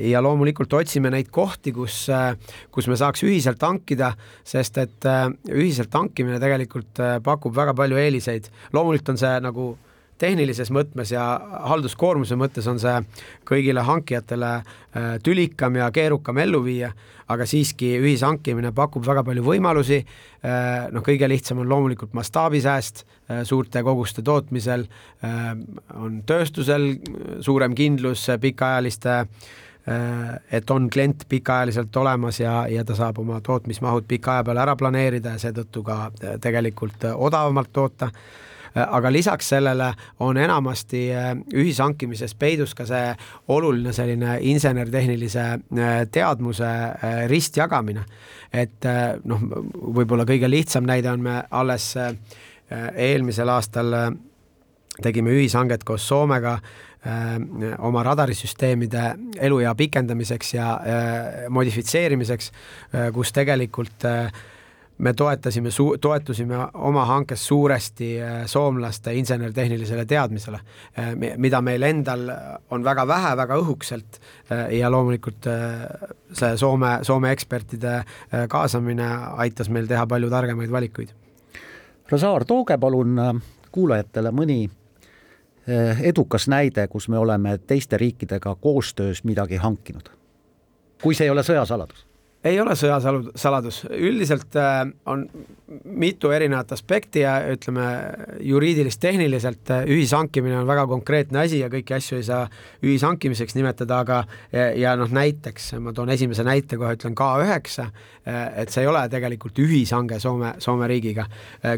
ja 0.00 0.22
loomulikult 0.24 0.72
otsime 0.80 1.12
neid 1.12 1.28
kohti, 1.28 1.74
kus, 1.76 1.98
kus 2.72 2.88
me 2.88 2.96
saaks 2.96 3.26
ühiselt 3.28 3.60
tankida, 3.60 4.14
sest 4.40 4.80
et 4.80 5.08
ühiselt 5.52 5.92
tankimine 5.92 6.40
tegelikult 6.40 7.04
pakub 7.28 7.52
väga 7.60 7.76
palju 7.76 8.00
eeliseid. 8.00 8.48
loomulikult 8.72 9.12
on 9.12 9.20
see 9.20 9.36
nagu 9.44 9.68
tehnilises 10.20 10.70
mõtmes 10.74 11.12
ja 11.14 11.24
halduskoormuse 11.68 12.36
mõttes 12.38 12.66
on 12.70 12.78
see 12.82 12.94
kõigile 13.48 13.82
hankijatele 13.86 14.52
äh, 14.54 15.08
tülikam 15.24 15.78
ja 15.80 15.90
keerukam 15.94 16.38
ellu 16.42 16.62
viia, 16.64 16.92
aga 17.30 17.46
siiski 17.48 17.94
ühishankimine 17.98 18.74
pakub 18.76 19.04
väga 19.06 19.24
palju 19.26 19.44
võimalusi, 19.46 20.00
äh, 20.44 20.86
noh, 20.94 21.04
kõige 21.06 21.28
lihtsam 21.30 21.64
on 21.64 21.68
loomulikult 21.72 22.14
mastaabisääst 22.14 23.04
äh, 23.04 23.42
suurte 23.48 23.82
koguste 23.82 24.22
tootmisel, 24.22 24.86
on 25.94 26.18
tööstusel 26.26 26.90
suurem 27.42 27.74
kindlus 27.74 28.26
pikaajaliste 28.40 29.14
et 30.52 30.70
on 30.72 30.86
klient 30.92 31.26
pikaajaliselt 31.28 31.96
olemas 32.00 32.38
ja, 32.40 32.64
ja 32.72 32.84
ta 32.88 32.96
saab 32.96 33.18
oma 33.20 33.40
tootmismahud 33.44 34.06
pika 34.08 34.38
aja 34.38 34.44
peale 34.46 34.62
ära 34.62 34.76
planeerida 34.80 35.34
ja 35.34 35.42
seetõttu 35.42 35.82
ka 35.84 35.98
tegelikult 36.40 37.04
odavamalt 37.12 37.72
toota 37.72 38.08
aga 38.74 39.12
lisaks 39.12 39.48
sellele 39.54 39.92
on 40.20 40.36
enamasti 40.36 41.04
ühishankimises 41.54 42.34
peidus 42.38 42.74
ka 42.74 42.86
see 42.88 43.14
oluline 43.54 43.92
selline 43.94 44.38
insener-tehnilise 44.40 45.44
teadmuse 46.10 46.70
ristjagamine. 47.30 48.04
et 48.52 48.86
noh, 49.24 49.40
võib-olla 49.98 50.26
kõige 50.26 50.50
lihtsam 50.50 50.86
näide 50.86 51.10
on 51.10 51.22
me 51.22 51.42
alles 51.50 51.94
eelmisel 52.70 53.48
aastal 53.48 53.94
tegime 55.02 55.34
ühishanget 55.34 55.84
koos 55.84 56.06
Soomega 56.08 56.54
äh, 56.54 57.36
oma 57.78 58.02
radarisüsteemide 58.06 59.04
eluea 59.42 59.74
pikendamiseks 59.74 60.54
ja 60.54 60.72
äh, 60.74 61.46
modifitseerimiseks 61.48 62.50
äh,, 62.50 63.08
kus 63.14 63.32
tegelikult 63.34 64.06
äh, 64.08 64.32
me 64.98 65.12
toetasime, 65.12 65.68
toetusime 66.00 66.56
oma 66.74 67.04
hankes 67.04 67.46
suuresti 67.46 68.22
äh, 68.22 68.46
soomlaste 68.46 69.14
insener-tehnilisele 69.14 70.04
teadmisele, 70.06 70.60
äh, 70.98 71.14
mida 71.36 71.60
meil 71.62 71.82
endal 71.82 72.30
on 72.70 72.84
väga 72.84 73.06
vähe, 73.06 73.34
väga 73.36 73.58
õhukselt 73.62 74.20
äh, 74.50 74.70
ja 74.78 74.90
loomulikult 74.90 75.48
see 76.32 76.56
Soome, 76.56 76.98
Soome 77.02 77.32
ekspertide 77.34 78.00
kaasamine 78.50 79.08
aitas 79.42 79.68
meil 79.70 79.86
teha 79.90 80.06
palju 80.06 80.30
targemaid 80.30 80.70
valikuid. 80.70 81.12
Rasaar, 82.10 82.44
tooge 82.44 82.78
palun 82.78 83.20
kuulajatele 83.72 84.30
mõni 84.34 84.58
edukas 86.04 86.44
näide, 86.52 86.84
kus 86.92 87.08
me 87.08 87.18
oleme 87.18 87.56
teiste 87.58 87.96
riikidega 87.96 88.54
koostöös 88.60 89.24
midagi 89.24 89.56
hankinud. 89.56 90.10
kui 91.02 91.14
see 91.14 91.26
ei 91.26 91.30
ole 91.30 91.42
sõjasaladus 91.42 92.04
ei 92.44 92.58
ole 92.60 92.74
sõjasaladus, 92.76 93.84
üldiselt 93.94 94.56
äh, 94.60 94.82
on 95.10 95.24
mitu 95.84 96.30
erinevat 96.34 96.74
aspekti 96.76 97.22
ja 97.24 97.38
ütleme, 97.54 97.86
juriidilis-tehniliselt 98.44 99.72
äh, 99.72 99.86
ühishankimine 99.94 100.58
on 100.60 100.68
väga 100.68 100.86
konkreetne 100.90 101.40
asi 101.44 101.62
ja 101.62 101.70
kõiki 101.72 101.96
asju 101.96 102.20
ei 102.20 102.26
saa 102.28 102.44
ühishankimiseks 102.84 103.56
nimetada, 103.56 104.02
aga 104.04 104.20
ja, 104.52 104.68
ja 104.76 104.94
noh, 105.00 105.10
näiteks 105.10 105.72
ma 105.80 105.94
toon 105.96 106.12
esimese 106.14 106.44
näite 106.46 106.78
kohe, 106.80 106.94
ütlen 106.98 107.16
K9, 107.18 107.80
äh, 107.80 108.40
et 108.62 108.74
see 108.74 108.84
ei 108.84 108.92
ole 108.92 109.06
tegelikult 109.12 109.58
ühishange 109.64 110.20
Soome, 110.20 110.54
Soome 110.62 110.88
riigiga, 110.90 111.26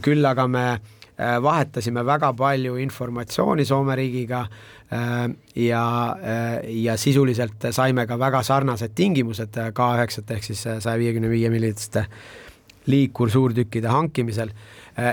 küll 0.02 0.24
aga 0.26 0.46
me 0.50 0.68
vahetasime 1.16 2.02
väga 2.04 2.34
palju 2.36 2.74
informatsiooni 2.76 3.64
Soome 3.64 3.94
riigiga 3.96 4.42
äh, 4.42 4.75
ja, 5.56 6.16
äh, 6.22 6.70
ja 6.82 6.96
sisuliselt 6.96 7.64
saime 7.70 8.06
ka 8.06 8.18
väga 8.18 8.42
sarnased 8.42 8.94
tingimused 8.94 9.56
K9-t 9.56 10.36
ehk 10.36 10.44
siis 10.46 10.62
saja 10.62 10.94
viiekümne 10.98 11.30
viie 11.30 11.50
milliliitriste 11.50 12.06
liikursuurtükkide 12.86 13.90
hankimisel. 13.90 14.52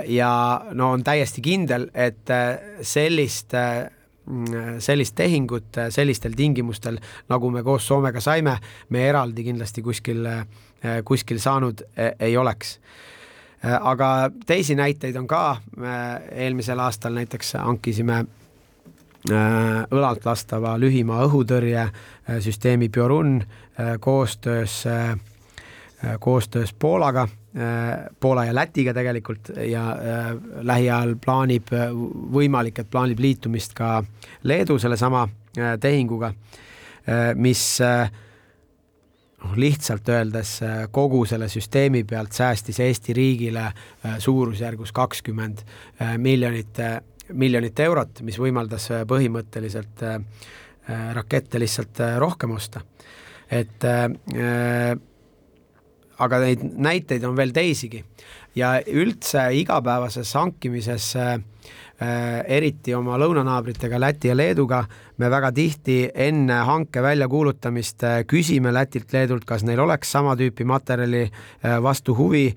Ja 0.08 0.30
no 0.78 0.92
on 0.94 1.02
täiesti 1.04 1.42
kindel, 1.42 1.88
et 1.94 2.30
sellist 2.86 3.56
sellist 4.80 5.16
tehingut 5.18 5.80
sellistel 5.92 6.38
tingimustel, 6.38 7.00
nagu 7.34 7.50
me 7.52 7.64
koos 7.66 7.88
Soomega 7.90 8.22
saime, 8.24 8.54
me 8.94 9.02
eraldi 9.10 9.44
kindlasti 9.44 9.82
kuskil, 9.84 10.22
kuskil 11.04 11.42
saanud 11.42 11.82
ei 11.98 12.38
oleks. 12.38 12.78
Äh, 13.66 13.80
aga 13.82 14.30
teisi 14.46 14.76
näiteid 14.76 15.16
on 15.16 15.28
ka, 15.28 15.58
eelmisel 16.32 16.80
aastal 16.84 17.16
näiteks 17.16 17.54
hankisime 17.64 18.18
äh, 18.20 18.43
õlalt 19.30 20.26
lastava 20.28 20.74
lühimaa 20.80 21.24
õhutõrje 21.28 21.86
äh, 21.86 22.90
Piorun 22.92 23.44
koostöös, 24.00 24.84
koostöös 26.20 26.74
Poolaga, 26.74 27.28
Poola 28.20 28.46
ja 28.46 28.56
Lätiga 28.56 28.94
tegelikult 28.94 29.50
ja 29.66 29.96
lähiajal 30.62 31.16
plaanib, 31.16 31.72
võimalik, 32.34 32.80
et 32.80 32.90
plaanib 32.92 33.20
liitumist 33.20 33.74
ka 33.74 34.04
Leedu 34.44 34.78
sellesama 34.80 35.28
tehinguga, 35.82 36.34
mis 37.36 37.80
noh, 39.44 39.56
lihtsalt 39.60 40.10
öeldes 40.10 40.56
äh, 40.64 40.84
kogu 40.92 41.24
selle 41.26 41.50
süsteemi 41.52 42.04
pealt 42.08 42.34
säästis 42.34 42.80
Eesti 42.80 43.14
riigile 43.14 43.66
äh, 43.66 44.18
suurusjärgus 44.20 44.92
kakskümmend 44.92 45.64
äh, 46.02 46.18
miljonit, 46.18 46.80
miljonit 47.32 47.80
eurot, 47.80 48.22
mis 48.22 48.38
võimaldas 48.40 48.90
põhimõtteliselt 49.08 50.04
rakette 51.16 51.60
lihtsalt 51.62 52.02
rohkem 52.20 52.52
osta. 52.52 52.82
et 53.52 53.86
aga 56.20 56.40
neid 56.40 56.64
näiteid 56.64 57.24
on 57.24 57.38
veel 57.38 57.54
teisigi 57.56 58.04
ja 58.56 58.76
üldse 58.88 59.46
igapäevases 59.56 60.34
hankimises 60.36 61.16
äh, 61.16 61.40
Äh, 62.04 62.42
eriti 62.50 62.92
oma 62.98 63.20
lõunanaabritega 63.22 64.00
Läti 64.02 64.32
ja 64.32 64.34
Leeduga, 64.36 64.80
me 65.22 65.28
väga 65.30 65.52
tihti 65.54 65.98
enne 66.26 66.56
hanke 66.66 67.04
väljakuulutamist 67.06 68.04
äh, 68.04 68.16
küsime 68.26 68.74
Lätilt-Leedult, 68.74 69.46
kas 69.46 69.62
neil 69.64 69.80
oleks 69.80 70.10
sama 70.12 70.34
tüüpi 70.36 70.66
materjali 70.68 71.22
äh, 71.28 71.78
vastu 71.86 72.16
huvi 72.18 72.48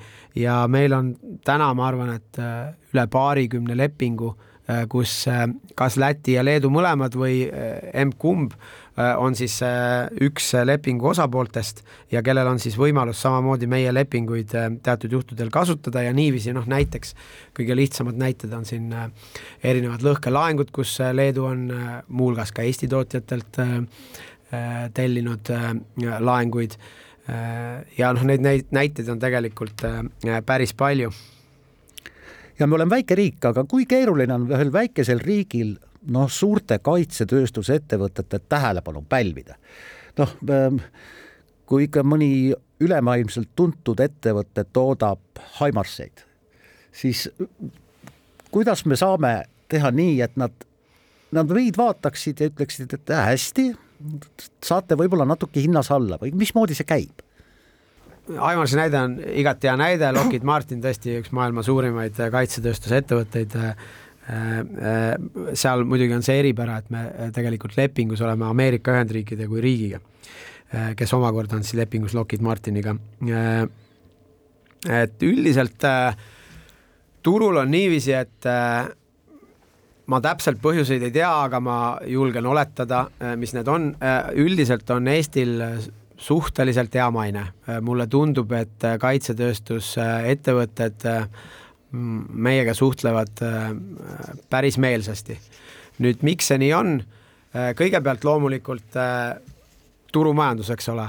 ja 0.40 0.62
meil 0.72 0.96
on 0.96 1.12
täna, 1.44 1.68
ma 1.76 1.84
arvan, 1.90 2.14
et 2.16 2.40
üle 2.40 3.06
paarikümne 3.12 3.76
lepingu, 3.76 4.32
kus 4.90 5.28
kas 5.78 5.96
Läti 5.96 6.34
ja 6.34 6.42
Leedu 6.42 6.72
mõlemad 6.74 7.14
või 7.14 7.44
emb-kumb 7.94 8.56
Äh, 8.98 9.12
on 9.20 9.34
siis 9.36 9.58
äh, 9.60 10.06
üks 10.24 10.54
lepingu 10.64 11.10
osapooltest 11.10 11.82
ja 12.08 12.22
kellel 12.24 12.48
on 12.48 12.60
siis 12.62 12.78
võimalus 12.80 13.18
samamoodi 13.20 13.68
meie 13.68 13.90
lepinguid 13.92 14.54
äh, 14.56 14.70
teatud 14.82 15.12
juhtudel 15.12 15.50
kasutada 15.52 16.00
ja 16.00 16.14
niiviisi 16.16 16.54
noh, 16.56 16.64
näiteks 16.64 17.12
kõige 17.58 17.76
lihtsamad 17.76 18.16
näited 18.16 18.56
on 18.56 18.64
siin 18.64 18.88
erinevad 19.60 20.00
lõhkelaengud, 20.06 20.72
kus 20.72 20.96
Leedu 21.12 21.44
on 21.44 21.68
muuhulgas 22.08 22.54
ka 22.56 22.64
Eesti 22.64 22.88
tootjatelt 22.88 23.60
tellinud 24.96 25.52
laenguid 26.24 26.78
ja 27.98 28.12
noh, 28.16 28.24
neid 28.24 28.70
näiteid 28.72 29.08
on 29.12 29.20
tegelikult 29.20 29.84
päris 30.46 30.72
palju 30.78 31.12
ja 32.58 32.66
me 32.66 32.74
oleme 32.74 32.96
väike 32.96 33.14
riik, 33.18 33.44
aga 33.44 33.64
kui 33.68 33.86
keeruline 33.88 34.34
on 34.34 34.46
ühel 34.50 34.72
väikesel 34.72 35.20
riigil 35.22 35.76
noh, 36.12 36.30
suurte 36.30 36.78
kaitsetööstusettevõtete 36.78 38.40
tähelepanu 38.48 39.04
pälvida. 39.08 39.56
noh, 40.18 40.36
ähm, 40.50 40.80
kui 41.66 41.84
ikka 41.88 42.04
mõni 42.06 42.54
ülemaailmselt 42.80 43.50
tuntud 43.56 44.00
ettevõte 44.00 44.64
toodab 44.72 45.40
Haimarseid, 45.58 46.22
siis 46.92 47.28
kuidas 48.50 48.84
me 48.86 48.96
saame 48.96 49.42
teha 49.68 49.90
nii, 49.90 50.20
et 50.22 50.36
nad, 50.36 50.52
nad 51.34 51.50
meid 51.52 51.76
vaataksid 51.76 52.40
ja 52.40 52.50
ütleksid, 52.52 52.94
et 52.94 53.10
äh, 53.10 53.26
hästi, 53.32 53.70
saate 54.64 54.96
võib-olla 54.96 55.26
natuke 55.28 55.60
hinnas 55.60 55.90
alla 55.90 56.20
või 56.20 56.32
mismoodi 56.36 56.76
see 56.76 56.88
käib? 56.88 57.25
Aimarsi 58.26 58.74
näide 58.78 58.98
on 58.98 59.20
igati 59.38 59.68
hea 59.68 59.76
näide, 59.78 60.08
Lockheed 60.12 60.42
Martin 60.42 60.80
tõesti 60.82 61.20
üks 61.20 61.30
maailma 61.36 61.62
suurimaid 61.62 62.18
kaitsetööstuse 62.32 62.98
ettevõtteid 62.98 63.54
Äh, 64.26 64.58
äh, 64.58 65.54
seal 65.54 65.84
muidugi 65.86 66.16
on 66.16 66.24
see 66.26 66.40
eripära, 66.40 66.80
et 66.82 66.88
me 66.90 67.04
äh, 67.06 67.28
tegelikult 67.34 67.76
lepingus 67.78 68.18
oleme 68.26 68.48
Ameerika 68.48 68.90
Ühendriikide 68.96 69.46
kui 69.46 69.60
riigiga, 69.62 70.00
kes 70.98 71.12
omakorda 71.14 71.54
on 71.54 71.62
siis 71.62 71.78
lepingus 71.78 72.14
Lockheed 72.16 72.42
Martiniga. 72.42 72.96
et 74.90 75.22
üldiselt 75.22 75.84
turul 77.22 77.60
on 77.60 77.70
niiviisi, 77.70 78.12
et 78.18 78.48
ma 80.10 80.20
täpselt 80.20 80.58
põhjuseid 80.62 81.06
ei 81.06 81.14
tea, 81.14 81.30
aga 81.44 81.60
ma 81.62 81.76
julgen 82.10 82.50
oletada, 82.50 83.04
mis 83.38 83.54
need 83.54 83.70
on. 83.70 83.92
üldiselt 84.34 84.90
on 84.90 85.06
Eestil 85.06 85.54
suhteliselt 86.16 86.94
hea 86.94 87.10
maine. 87.10 87.46
mulle 87.82 88.06
tundub, 88.06 88.52
et 88.52 88.82
kaitsetööstusettevõtted 89.00 91.04
meiega 91.92 92.74
suhtlevad 92.74 93.42
päris 94.50 94.78
meelsasti. 94.78 95.38
nüüd, 95.98 96.16
miks 96.22 96.48
see 96.48 96.58
nii 96.58 96.72
on? 96.76 97.02
Kõigepealt 97.76 98.24
loomulikult 98.24 98.96
turumajandus, 100.12 100.70
eks 100.72 100.88
ole, 100.92 101.06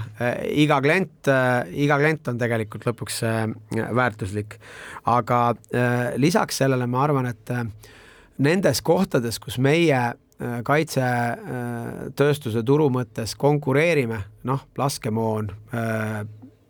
iga 0.63 0.79
klient, 0.83 1.29
iga 1.71 1.97
klient 1.99 2.27
on 2.27 2.39
tegelikult 2.39 2.85
lõpuks 2.87 3.21
väärtuslik, 3.95 4.57
aga 5.05 5.55
lisaks 6.19 6.63
sellele 6.63 6.87
ma 6.87 7.03
arvan, 7.03 7.29
et 7.31 7.51
nendes 8.43 8.81
kohtades, 8.85 9.39
kus 9.39 9.57
meie 9.63 10.01
kaitsetööstuse 10.37 12.61
turu 12.61 12.91
mõttes 12.93 13.33
konkureerime, 13.39 14.19
noh, 14.45 14.67
laskemoon, 14.77 15.49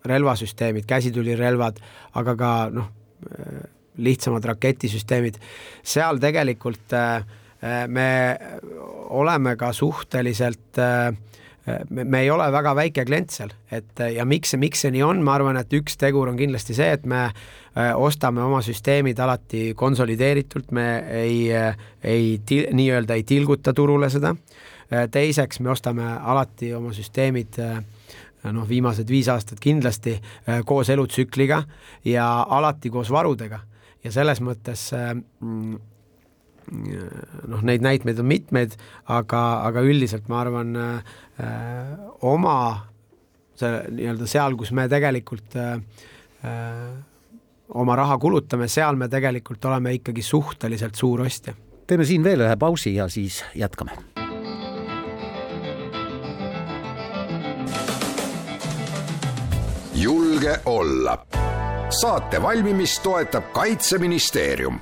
relvasüsteemid, 0.07 0.87
käsitulirelvad, 0.87 1.81
aga 2.15 2.35
ka 2.39 2.51
noh, 2.71 2.87
lihtsamad 3.97 4.45
raketisüsteemid, 4.45 5.39
seal 5.85 6.21
tegelikult 6.21 6.93
äh, 6.93 7.25
äh, 7.61 7.85
me 7.87 8.37
oleme 9.09 9.55
ka 9.57 9.73
suhteliselt 9.73 10.81
äh, 10.81 11.13
me 11.89 12.21
ei 12.21 12.29
ole 12.31 12.47
väga 12.51 12.73
väike 12.75 13.03
klient 13.05 13.33
seal, 13.33 13.51
et 13.71 13.99
ja 14.13 14.25
miks 14.25 14.53
see, 14.53 14.59
miks 14.61 14.85
see 14.85 14.91
nii 14.95 15.03
on, 15.03 15.21
ma 15.25 15.35
arvan, 15.35 15.59
et 15.59 15.73
üks 15.75 15.97
tegur 15.99 16.29
on 16.31 16.37
kindlasti 16.39 16.75
see, 16.77 16.93
et 16.95 17.05
me 17.09 17.25
ostame 17.99 18.41
oma 18.41 18.61
süsteemid 18.65 19.19
alati 19.19 19.73
konsolideeritult, 19.77 20.71
me 20.71 20.87
ei, 21.19 21.41
ei 22.03 22.37
nii-öelda 22.47 23.17
ei 23.17 23.25
tilguta 23.27 23.73
turule 23.75 24.09
seda. 24.09 24.35
teiseks, 25.11 25.59
me 25.59 25.69
ostame 25.69 26.05
alati 26.07 26.71
oma 26.73 26.93
süsteemid 26.95 27.59
noh, 28.53 28.67
viimased 28.69 29.09
viis 29.09 29.27
aastat 29.27 29.59
kindlasti 29.59 30.15
koos 30.65 30.89
elutsükliga 30.89 31.63
ja 32.05 32.27
alati 32.49 32.89
koos 32.89 33.11
varudega 33.11 33.59
ja 34.03 34.11
selles 34.11 34.39
mõttes 34.41 34.89
mm, 34.93 35.75
noh, 36.71 37.63
neid 37.63 37.83
näitmeid 37.85 38.19
on 38.19 38.27
mitmeid, 38.27 38.75
aga, 39.13 39.43
aga 39.67 39.83
üldiselt 39.87 40.27
ma 40.31 40.41
arvan 40.43 40.75
äh, 40.75 41.17
oma 42.27 42.57
see 43.57 43.77
nii-öelda 43.97 44.27
seal, 44.29 44.57
kus 44.59 44.73
me 44.75 44.87
tegelikult 44.91 45.55
äh, 45.57 45.79
äh, 46.45 46.91
oma 47.77 47.95
raha 47.97 48.17
kulutame, 48.21 48.69
seal 48.71 48.99
me 48.99 49.09
tegelikult 49.11 49.65
oleme 49.65 49.95
ikkagi 49.97 50.21
suhteliselt 50.21 50.95
suur 50.95 51.25
ostja. 51.25 51.55
teeme 51.87 52.05
siin 52.05 52.23
veel 52.23 52.45
ühe 52.45 52.55
pausi 52.59 52.95
ja 52.95 53.07
siis 53.09 53.43
jätkame. 53.55 53.97
julge 59.97 60.59
olla. 60.65 61.17
saate 61.89 62.41
valmimist 62.41 63.01
toetab 63.03 63.49
Kaitseministeerium 63.53 64.79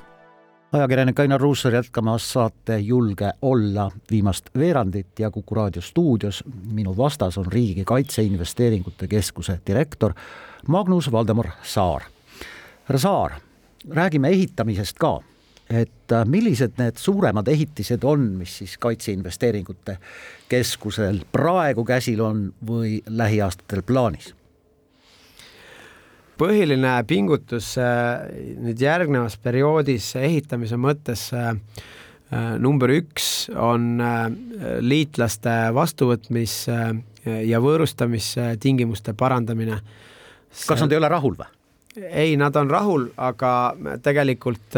ajakirjanik 0.72 1.20
Ainar 1.20 1.40
Ruussaar 1.40 1.74
jätkamas 1.74 2.32
saate 2.32 2.78
Julge 2.78 3.30
olla 3.42 3.90
viimast 4.10 4.46
veerandit 4.58 5.18
ja 5.18 5.30
Kuku 5.30 5.54
raadio 5.54 5.82
stuudios 5.82 6.44
minu 6.72 6.96
vastas 6.96 7.38
on 7.38 7.46
Riigi 7.52 7.84
Kaitseinvesteeringute 7.84 9.08
Keskuse 9.08 9.60
direktor 9.66 10.12
Magnus 10.68 11.12
Valdemar 11.12 11.50
Saar. 11.62 12.02
härra 12.84 12.98
Saar, 12.98 13.32
räägime 13.90 14.28
ehitamisest 14.28 14.98
ka, 14.98 15.20
et 15.70 16.12
äh, 16.12 16.24
millised 16.24 16.72
need 16.78 16.96
suuremad 16.96 17.48
ehitised 17.48 18.04
on, 18.04 18.20
mis 18.20 18.58
siis 18.58 18.78
Kaitseinvesteeringute 18.78 19.98
Keskusel 20.48 21.20
praegu 21.32 21.84
käsil 21.84 22.20
on 22.20 22.52
või 22.66 23.02
lähiaastatel 23.06 23.82
plaanis? 23.82 24.34
Põhiline 26.40 26.92
pingutus 27.08 27.74
äh, 27.80 28.26
nüüd 28.60 28.80
järgnevas 28.80 29.38
perioodis 29.40 30.12
ehitamise 30.20 30.78
mõttes 30.80 31.28
äh, 31.34 31.52
äh, 32.30 32.56
number 32.62 32.92
üks 32.92 33.48
on 33.52 33.96
liitlaste 34.84 35.56
vastuvõtmis 35.76 36.56
ja 37.26 37.60
võõrustamistingimuste 37.62 39.16
parandamine. 39.18 39.80
kas 40.66 40.82
nad 40.82 40.92
ei 40.92 40.98
ole 41.00 41.08
rahul 41.08 41.38
või? 41.38 41.48
ei, 41.96 42.36
nad 42.36 42.56
on 42.56 42.70
rahul, 42.70 43.08
aga 43.16 43.74
tegelikult 44.04 44.76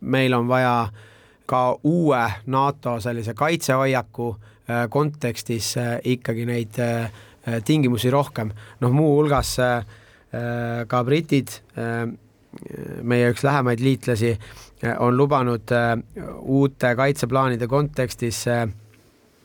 meil 0.00 0.34
on 0.34 0.48
vaja 0.48 0.90
ka 1.46 1.62
uue 1.86 2.24
NATO 2.46 2.98
sellise 3.00 3.34
kaitsehoiaku 3.34 4.28
kontekstis 4.90 5.74
ikkagi 6.04 6.46
neid 6.46 6.76
tingimusi 7.64 8.10
rohkem, 8.10 8.50
noh, 8.82 8.92
muuhulgas 8.94 9.54
äh, 9.62 9.78
Äh, 9.80 9.99
ka 10.30 11.04
britid, 11.06 11.50
äh, 11.78 12.04
meie 13.02 13.30
üks 13.32 13.42
lähemaid 13.46 13.82
liitlasi, 13.82 14.36
äh, 14.84 14.94
on 15.02 15.16
lubanud 15.18 15.72
uute 16.40 16.94
kaitseplaanide 16.98 17.66
kontekstis 17.70 18.44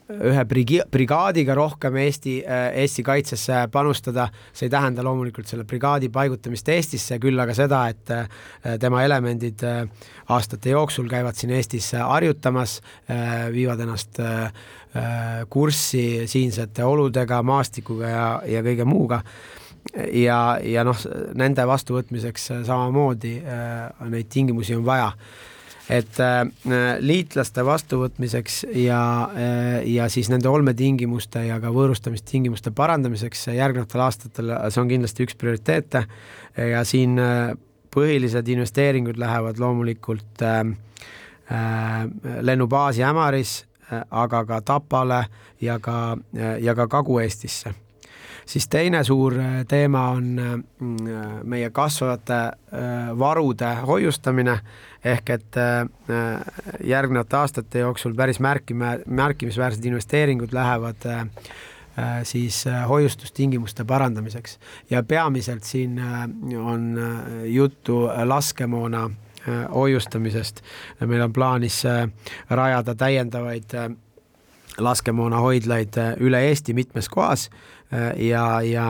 ühe 0.05 0.43
brigi-, 0.45 0.83
brigaadiga 0.93 1.55
rohkem 1.57 1.95
Eesti, 1.97 2.35
Eesti 2.45 3.03
kaitsesse 3.05 3.63
panustada, 3.73 4.27
see 4.53 4.67
ei 4.67 4.73
tähenda 4.73 5.01
loomulikult 5.05 5.49
selle 5.49 5.65
brigaadi 5.65 6.11
paigutamist 6.13 6.69
Eestisse, 6.69 7.17
küll 7.21 7.41
aga 7.41 7.55
seda, 7.57 7.79
et 7.89 8.77
tema 8.81 9.01
elemendid 9.01 9.65
aastate 10.29 10.75
jooksul 10.75 11.09
käivad 11.09 11.33
siin 11.39 11.55
Eestis 11.57 11.89
harjutamas, 11.97 12.77
viivad 13.49 13.81
ennast 13.81 14.21
kurssi 15.49 16.05
siinsete 16.29 16.85
oludega, 16.85 17.41
maastikuga 17.41 18.13
ja, 18.13 18.27
ja 18.45 18.61
kõige 18.65 18.85
muuga 18.85 19.23
ja, 19.95 20.39
ja 20.63 20.84
noh, 20.86 20.99
nende 21.38 21.65
vastuvõtmiseks 21.67 22.51
samamoodi 22.67 23.36
äh, 23.41 24.08
neid 24.12 24.31
tingimusi 24.31 24.75
on 24.75 24.86
vaja. 24.86 25.12
et 25.89 26.17
äh, 26.19 26.47
liitlaste 26.99 27.65
vastuvõtmiseks 27.65 28.65
ja 28.73 29.29
äh,, 29.38 29.84
ja 29.86 30.10
siis 30.10 30.29
nende 30.34 30.49
olmetingimuste 30.49 31.45
ja 31.45 31.60
ka 31.62 31.69
võõrustamistingimuste 31.69 32.71
parandamiseks 32.71 33.47
järgnevatel 33.53 34.01
aastatel, 34.01 34.55
see 34.69 34.81
on 34.81 34.89
kindlasti 34.89 35.27
üks 35.27 35.38
prioriteete 35.38 36.03
ja 36.71 36.84
siin 36.84 37.19
äh, 37.21 37.53
põhilised 37.95 38.49
investeeringud 38.51 39.21
lähevad 39.21 39.62
loomulikult 39.62 40.41
äh, 40.41 40.60
äh, 41.51 42.03
lennubaasi 42.41 43.03
Ämaris 43.03 43.63
äh,, 43.91 44.01
aga 44.10 44.45
ka 44.45 44.62
Tapale 44.62 45.25
ja 45.62 45.79
ka 45.79 46.17
äh,, 46.36 46.58
ja 46.63 46.75
ka 46.75 46.88
Kagu-Eestisse 46.88 47.84
siis 48.45 48.67
teine 48.67 49.03
suur 49.03 49.39
äh, 49.39 49.65
teema 49.67 50.10
on 50.10 50.39
äh, 50.39 50.53
äh, 50.53 51.25
meie 51.43 51.69
kasvavate 51.69 52.41
varude 53.17 53.69
hoiustamine, 53.88 54.58
ehk 55.05 55.29
et 55.29 55.58
järgnevate 56.84 57.38
aastate 57.38 57.79
jooksul 57.86 58.15
päris 58.17 58.41
märkime, 58.43 58.97
märkimisväärsed 59.05 59.86
investeeringud 59.86 60.51
lähevad 60.51 61.05
siis 62.23 62.65
hoiustustingimuste 62.89 63.86
parandamiseks. 63.88 64.60
Ja 64.89 65.03
peamiselt 65.03 65.63
siin 65.63 66.01
on 66.60 66.99
juttu 67.45 68.10
laskemoona 68.23 69.10
hoiustamisest. 69.73 70.62
meil 71.05 71.21
on 71.21 71.34
plaanis 71.34 71.84
rajada 72.49 72.95
täiendavaid 72.95 73.77
laskemoonahoidlaid 74.77 75.93
üle 76.19 76.43
Eesti 76.49 76.73
mitmes 76.73 77.10
kohas 77.10 77.49
ja, 78.17 78.61
ja, 78.61 78.87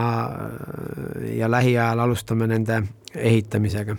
ja 1.36 1.50
lähiajal 1.50 1.98
alustame 1.98 2.46
nende 2.46 2.82
ehitamisega. 3.14 3.96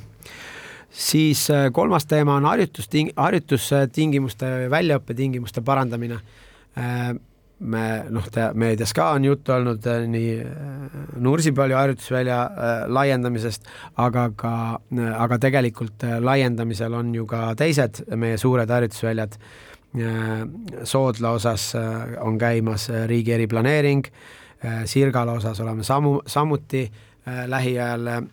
siis 0.90 1.50
äh, 1.52 1.72
kolmas 1.72 2.06
teema 2.06 2.36
on 2.36 2.44
harjutusting-, 2.44 3.14
harjutustingimuste, 3.16 4.70
väljaõppetingimuste 4.70 5.62
parandamine. 5.62 6.20
Äh, 6.78 7.14
me 7.60 7.84
noh, 8.14 8.26
meedias 8.54 8.94
ka 8.94 9.12
on 9.18 9.26
juttu 9.26 9.52
olnud 9.52 9.86
nii 10.08 10.34
Nursipalu 11.26 11.74
harjutusvälja 11.74 12.36
laiendamisest, 12.94 13.66
aga 13.98 14.28
ka, 14.36 14.52
aga 15.18 15.40
tegelikult 15.42 16.06
laiendamisel 16.22 16.94
on 16.94 17.16
ju 17.16 17.26
ka 17.26 17.56
teised 17.58 18.04
meie 18.14 18.38
suured 18.38 18.70
harjutusväljad. 18.70 19.40
Soodla 20.86 21.32
osas 21.34 21.72
on 22.22 22.38
käimas 22.38 22.92
riigi 23.10 23.34
eriplaneering 23.34 24.06
Äh, 24.06 24.46
Sirgala 24.86 25.38
osas 25.38 25.60
oleme 25.60 25.84
samu, 25.84 26.22
samuti 26.26 26.84
äh, 27.28 27.46
lähiajal 27.46 28.08
äh, 28.08 28.24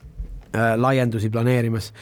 laiendusi 0.76 1.30
planeerimas. 1.30 1.92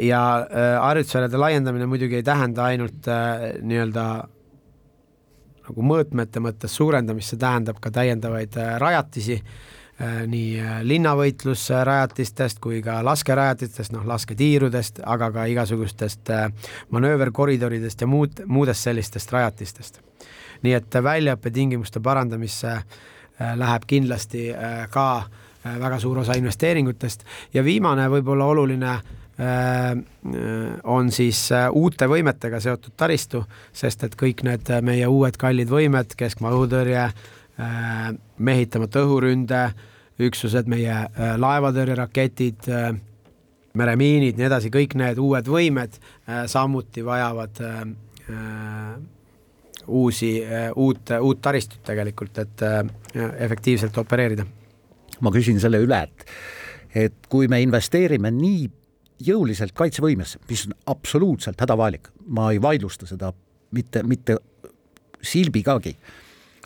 ja 0.00 0.46
harjutusväljade 0.80 1.36
laiendamine 1.36 1.86
muidugi 1.86 2.16
ei 2.16 2.22
tähenda 2.22 2.64
ainult 2.64 3.06
nii-öelda 3.62 4.04
nagu 5.68 5.84
mõõtmete 5.88 6.40
mõttes 6.44 6.74
suurendamist, 6.76 7.32
see 7.32 7.40
tähendab 7.40 7.78
ka 7.80 7.90
täiendavaid 7.90 8.56
rajatisi, 8.80 9.38
nii 10.28 10.82
linnavõitlusrajatistest 10.88 12.60
kui 12.60 12.82
ka 12.84 12.98
laskerajatistest, 13.04 13.92
noh 13.92 14.04
lasketiirudest, 14.08 15.00
aga 15.04 15.30
ka 15.32 15.46
igasugustest 15.52 16.32
manööverkoridoridest 16.92 18.04
ja 18.04 18.08
muud, 18.08 18.44
muudest 18.46 18.88
sellistest 18.88 19.32
rajatistest. 19.32 20.00
nii 20.62 20.76
et 20.76 21.00
väljaõppetingimuste 21.04 22.00
parandamisse 22.00 22.76
äh, 22.76 22.84
Äh, 22.84 23.11
läheb 23.58 23.86
kindlasti 23.88 24.50
äh, 24.52 24.84
ka 24.90 25.06
äh, 25.22 25.78
väga 25.80 25.98
suur 26.02 26.22
osa 26.22 26.36
investeeringutest. 26.38 27.24
Ja 27.54 27.64
viimane 27.64 28.08
võib-olla 28.12 28.48
oluline 28.54 29.00
on 30.92 31.08
siis 31.10 31.38
uute 31.72 32.06
võimetega 32.06 32.58
seotud 32.60 32.92
taristu, 33.00 33.40
sest 33.74 34.04
et 34.04 34.12
kõik 34.20 34.42
need 34.46 34.68
meie 34.84 35.06
uued 35.08 35.38
kallid 35.40 35.70
võimed, 35.72 36.12
keskmaa 36.20 36.52
õhutõrje, 36.52 37.06
mehitamata 38.36 39.02
õhuründe 39.02 39.62
üksused, 40.28 40.68
meie 40.70 40.98
laevatõrjeraketid, 41.42 42.68
meremiinid, 43.72 44.36
nii 44.36 44.48
edasi, 44.50 44.70
kõik 44.70 44.94
need 45.00 45.18
uued 45.18 45.48
võimed 45.48 45.96
samuti 46.52 47.02
vajavad 47.08 47.64
uusi, 49.86 50.34
uut, 50.76 51.10
uut 51.20 51.40
taristut 51.42 51.82
tegelikult, 51.86 52.38
et 52.38 52.62
äh, 52.66 52.82
efektiivselt 53.44 53.98
opereerida. 53.98 54.46
ma 55.22 55.30
küsin 55.30 55.60
selle 55.62 55.78
üle, 55.78 55.98
et, 56.02 56.24
et 57.06 57.28
kui 57.30 57.46
me 57.48 57.60
investeerime 57.62 58.32
nii 58.34 58.64
jõuliselt 59.22 59.74
kaitsevõimesse, 59.78 60.40
mis 60.50 60.66
on 60.66 60.74
absoluutselt 60.90 61.60
hädavajalik, 61.62 62.08
ma 62.26 62.50
ei 62.52 62.62
vaidlusta 62.62 63.06
seda 63.06 63.30
mitte, 63.76 64.02
mitte 64.02 64.38
silbigagi, 65.22 65.94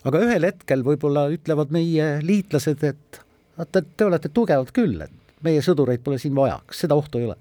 aga 0.08 0.22
ühel 0.24 0.48
hetkel 0.48 0.84
võib-olla 0.86 1.26
ütlevad 1.34 1.74
meie 1.74 2.16
liitlased, 2.24 2.84
et 2.88 3.20
vaata, 3.58 3.82
te 3.82 4.06
olete 4.08 4.32
tugevad 4.32 4.72
küll, 4.76 5.02
et 5.04 5.42
meie 5.44 5.60
sõdureid 5.64 6.04
pole 6.04 6.20
siin 6.22 6.34
vaja, 6.36 6.60
kas 6.66 6.86
seda 6.86 6.96
ohtu 6.96 7.20
ei 7.20 7.28
ole? 7.28 7.36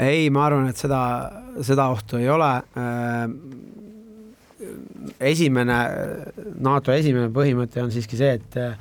ei, 0.00 0.28
ma 0.34 0.46
arvan, 0.48 0.68
et 0.70 0.80
seda, 0.80 1.00
seda 1.62 1.86
ohtu 1.92 2.18
ei 2.18 2.28
ole. 2.32 2.50
Äh, 4.64 5.30
esimene, 5.32 5.78
NATO 6.64 6.92
esimene 6.92 7.30
põhimõte 7.34 7.82
on 7.84 7.92
siiski 7.94 8.18
see, 8.20 8.34
et 8.40 8.58
äh, 8.60 8.74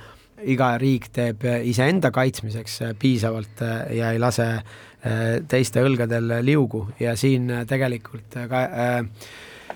iga 0.54 0.74
riik 0.82 1.10
teeb 1.16 1.46
iseenda 1.70 2.12
kaitsmiseks 2.12 2.82
piisavalt 3.00 3.62
ja 3.96 4.10
ei 4.12 4.20
lase 4.20 4.48
teiste 5.48 5.80
õlgadel 5.84 6.42
liugu. 6.44 6.82
Ja 7.00 7.14
siin 7.20 7.48
tegelikult 7.68 8.36
ka 8.52 8.64
äh, 8.68 8.98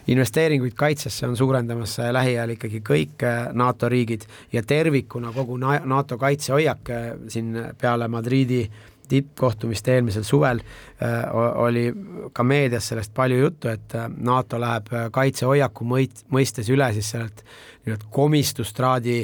investeeringuid 0.08 0.74
kaitsesse 0.76 1.28
on 1.28 1.38
suurendamas 1.38 1.98
lähiajal 2.12 2.56
ikkagi 2.56 2.82
kõik 2.86 3.24
äh, 3.28 3.48
NATO 3.54 3.90
riigid. 3.92 4.24
Ja 4.54 4.64
tervikuna 4.64 5.34
kogu 5.36 5.58
NATO 5.60 6.18
kaitsehoiak 6.18 6.92
äh, 6.92 7.08
siin 7.32 7.56
peale 7.82 8.08
Madriidi 8.08 8.64
tippkohtumist 9.10 9.88
eelmisel 9.94 10.26
suvel 10.28 10.62
äh, 10.62 11.24
oli 11.64 11.88
ka 12.34 12.46
meedias 12.48 12.92
sellest 12.92 13.14
palju 13.16 13.40
juttu, 13.42 13.72
et 13.72 13.98
NATO 14.18 14.60
läheb 14.62 14.92
kaitsehoiaku 15.16 15.88
mõit-, 15.88 16.24
mõistes 16.34 16.72
üle 16.74 16.92
siis 16.96 17.12
sellelt 17.16 17.44
nii-öelda 17.86 18.10
komistustraadi 18.12 19.20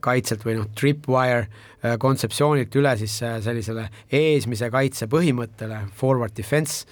kaitselt 0.00 0.44
või 0.46 0.54
noh, 0.56 0.68
tripwire 0.76 1.96
kontseptsioonilt 2.00 2.76
üle 2.80 2.94
siis 2.96 3.18
sellisele 3.20 3.84
eesmise 4.16 4.70
kaitse 4.72 5.08
põhimõttele, 5.12 5.82
forward 5.96 6.32
defense 6.36 6.86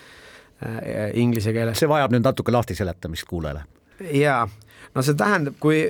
Äh, 0.66 1.12
inglise 1.14 1.52
keeles. 1.54 1.78
see 1.78 1.86
vajab 1.86 2.10
nüüd 2.10 2.24
natuke 2.26 2.50
lahti 2.50 2.74
seletamist 2.74 3.28
kuulajale. 3.30 3.60
jaa, 4.10 4.40
no 4.94 5.02
see 5.06 5.14
tähendab, 5.14 5.54
kui 5.62 5.84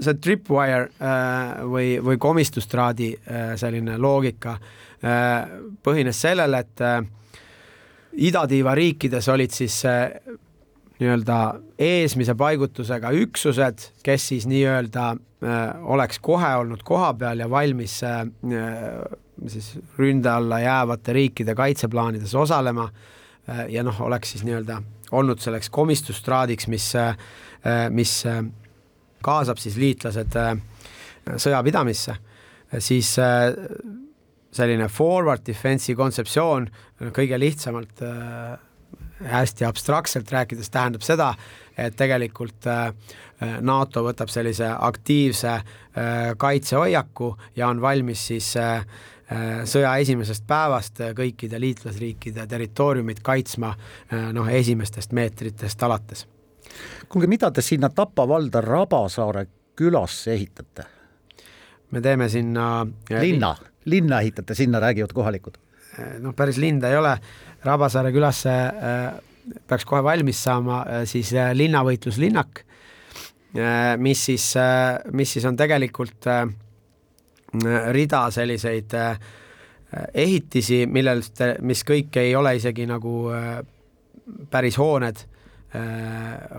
see 0.00 0.16
tripwire 0.22 0.88
äh, 0.98 1.60
või, 1.68 1.88
või 2.04 2.18
komistustraadi 2.20 3.10
äh, 3.14 3.52
selline 3.60 3.98
loogika 4.00 4.58
põhines 5.84 6.16
sellele, 6.16 6.62
et 6.64 6.80
idatiiva 8.24 8.72
riikides 8.72 9.26
olid 9.28 9.52
siis 9.52 9.74
nii-öelda 9.84 11.40
eesmise 11.76 12.32
paigutusega 12.40 13.10
üksused, 13.12 13.84
kes 14.00 14.28
siis 14.30 14.46
nii-öelda 14.48 15.10
oleks 15.92 16.22
kohe 16.24 16.54
olnud 16.62 16.80
kohapeal 16.88 17.44
ja 17.44 17.50
valmis 17.52 17.98
siis 18.00 19.68
ründe 20.00 20.32
alla 20.32 20.62
jäävate 20.64 21.18
riikide 21.18 21.52
kaitseplaanides 21.58 22.32
osalema 22.40 22.88
Äh, 23.48 23.68
ja 23.68 23.84
noh, 23.84 23.96
oleks 24.00 24.32
siis 24.32 24.44
nii-öelda 24.46 24.80
olnud 25.12 25.42
selleks 25.42 25.68
komistusstraadiks, 25.70 26.68
mis, 26.72 26.86
äh, 26.96 27.16
mis 27.92 28.22
äh, 28.26 28.40
kaasab 29.24 29.60
siis 29.62 29.78
liitlased 29.80 30.36
sõjapidamisse, 31.40 32.16
siis 32.78 33.14
selline 34.54 34.88
forward 34.92 35.44
defense'i 35.46 35.96
kontseptsioon 35.98 36.68
kõige 37.16 37.38
lihtsamalt 37.40 38.02
hästi 39.24 39.64
abstraktselt 39.64 40.30
rääkides 40.30 40.68
tähendab 40.70 41.06
seda, 41.06 41.30
et 41.78 41.96
tegelikult 41.96 42.68
NATO 43.64 44.04
võtab 44.04 44.30
sellise 44.30 44.68
aktiivse 44.68 45.56
kaitsehoiaku 46.38 47.32
ja 47.56 47.72
on 47.72 47.80
valmis 47.82 48.28
siis 48.30 48.52
Äh, 49.32 49.62
sõja 49.64 49.94
esimesest 50.04 50.44
päevast 50.44 51.00
kõikide 51.16 51.56
liitlasriikide 51.56 52.44
territooriumit 52.46 53.22
kaitsma 53.24 53.70
äh, 53.72 54.28
noh, 54.36 54.50
esimestest 54.52 55.14
meetritest 55.16 55.82
alates. 55.82 56.26
Kuulge, 57.08 57.28
mida 57.30 57.50
te 57.50 57.62
sinna 57.62 57.90
Tapa 57.94 58.26
valda 58.28 58.62
Rabasaare 58.64 59.46
külasse 59.76 60.34
ehitate? 60.34 60.90
me 61.90 62.00
teeme 62.02 62.28
sinna 62.28 62.82
äh, 62.82 63.20
linna, 63.22 63.54
linna 63.84 64.20
ehitate, 64.20 64.54
sinna 64.54 64.80
räägivad 64.82 65.12
kohalikud? 65.14 65.60
noh, 66.20 66.34
päris 66.34 66.58
linda 66.58 66.90
ei 66.90 66.98
ole, 66.98 67.12
Rabasaare 67.64 68.10
külasse 68.12 68.50
peaks 69.68 69.84
kohe 69.86 70.02
valmis 70.02 70.40
saama 70.42 70.80
siis 71.06 71.30
linnavõitluslinnak, 71.54 72.64
mis 74.02 74.24
siis, 74.26 74.48
mis 75.14 75.34
siis 75.36 75.44
on 75.46 75.56
tegelikult 75.56 76.26
äh, 76.26 76.48
rida 77.92 78.30
selliseid 78.30 78.94
äh, 78.94 79.18
ehitisi, 80.14 80.84
millest, 80.90 81.40
mis 81.62 81.84
kõik 81.86 82.16
ei 82.20 82.34
ole 82.36 82.56
isegi 82.58 82.86
nagu 82.88 83.14
äh, 83.34 83.60
päris 84.50 84.78
hooned, 84.80 85.16
äh, 85.16 85.33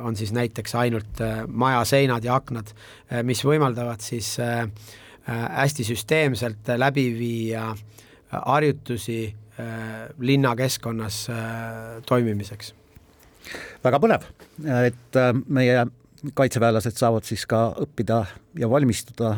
on 0.03 0.15
siis 0.15 0.33
näiteks 0.35 0.75
ainult 0.75 1.21
maja 1.47 1.85
seinad 1.87 2.23
ja 2.23 2.35
aknad, 2.35 2.73
mis 3.23 3.43
võimaldavad 3.47 4.03
siis 4.03 4.35
hästi 5.25 5.85
süsteemselt 5.87 6.73
läbi 6.77 7.05
viia 7.17 7.69
harjutusi 8.31 9.19
linnakeskkonnas 10.19 11.27
toimimiseks. 12.05 12.73
väga 13.83 13.99
põnev, 14.03 14.27
et 14.83 15.19
meie 15.47 15.85
kaitseväelased 16.33 16.97
saavad 16.97 17.23
siis 17.23 17.45
ka 17.45 17.67
õppida 17.85 18.23
ja 18.59 18.69
valmistuda 18.69 19.37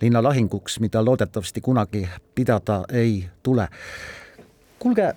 linnalahinguks, 0.00 0.80
mida 0.80 1.04
loodetavasti 1.04 1.60
kunagi 1.60 2.08
pidada 2.34 2.84
ei 2.92 3.28
tule. 3.42 3.68
kuulge, 4.78 5.12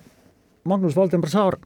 Magnus 0.64 0.96
Valdemar 0.96 1.30
Saar, 1.30 1.56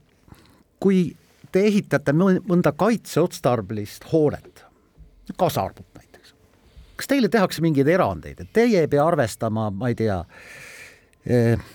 kui 0.79 1.15
te 1.51 1.65
ehitate 1.67 2.13
mõnda 2.13 2.73
kaitseotstarbelist 2.77 4.07
hoonet, 4.11 4.63
kasarmut 5.37 5.87
näiteks, 5.97 6.33
kas 6.99 7.11
teile 7.11 7.29
tehakse 7.29 7.63
mingeid 7.65 7.87
erandeid, 7.87 8.41
et 8.43 8.53
teie 8.53 8.85
ei 8.85 8.91
pea 8.91 9.05
arvestama, 9.05 9.69
ma 9.71 9.91
ei 9.91 9.97
tea 9.99 10.21
eh,, 11.25 11.67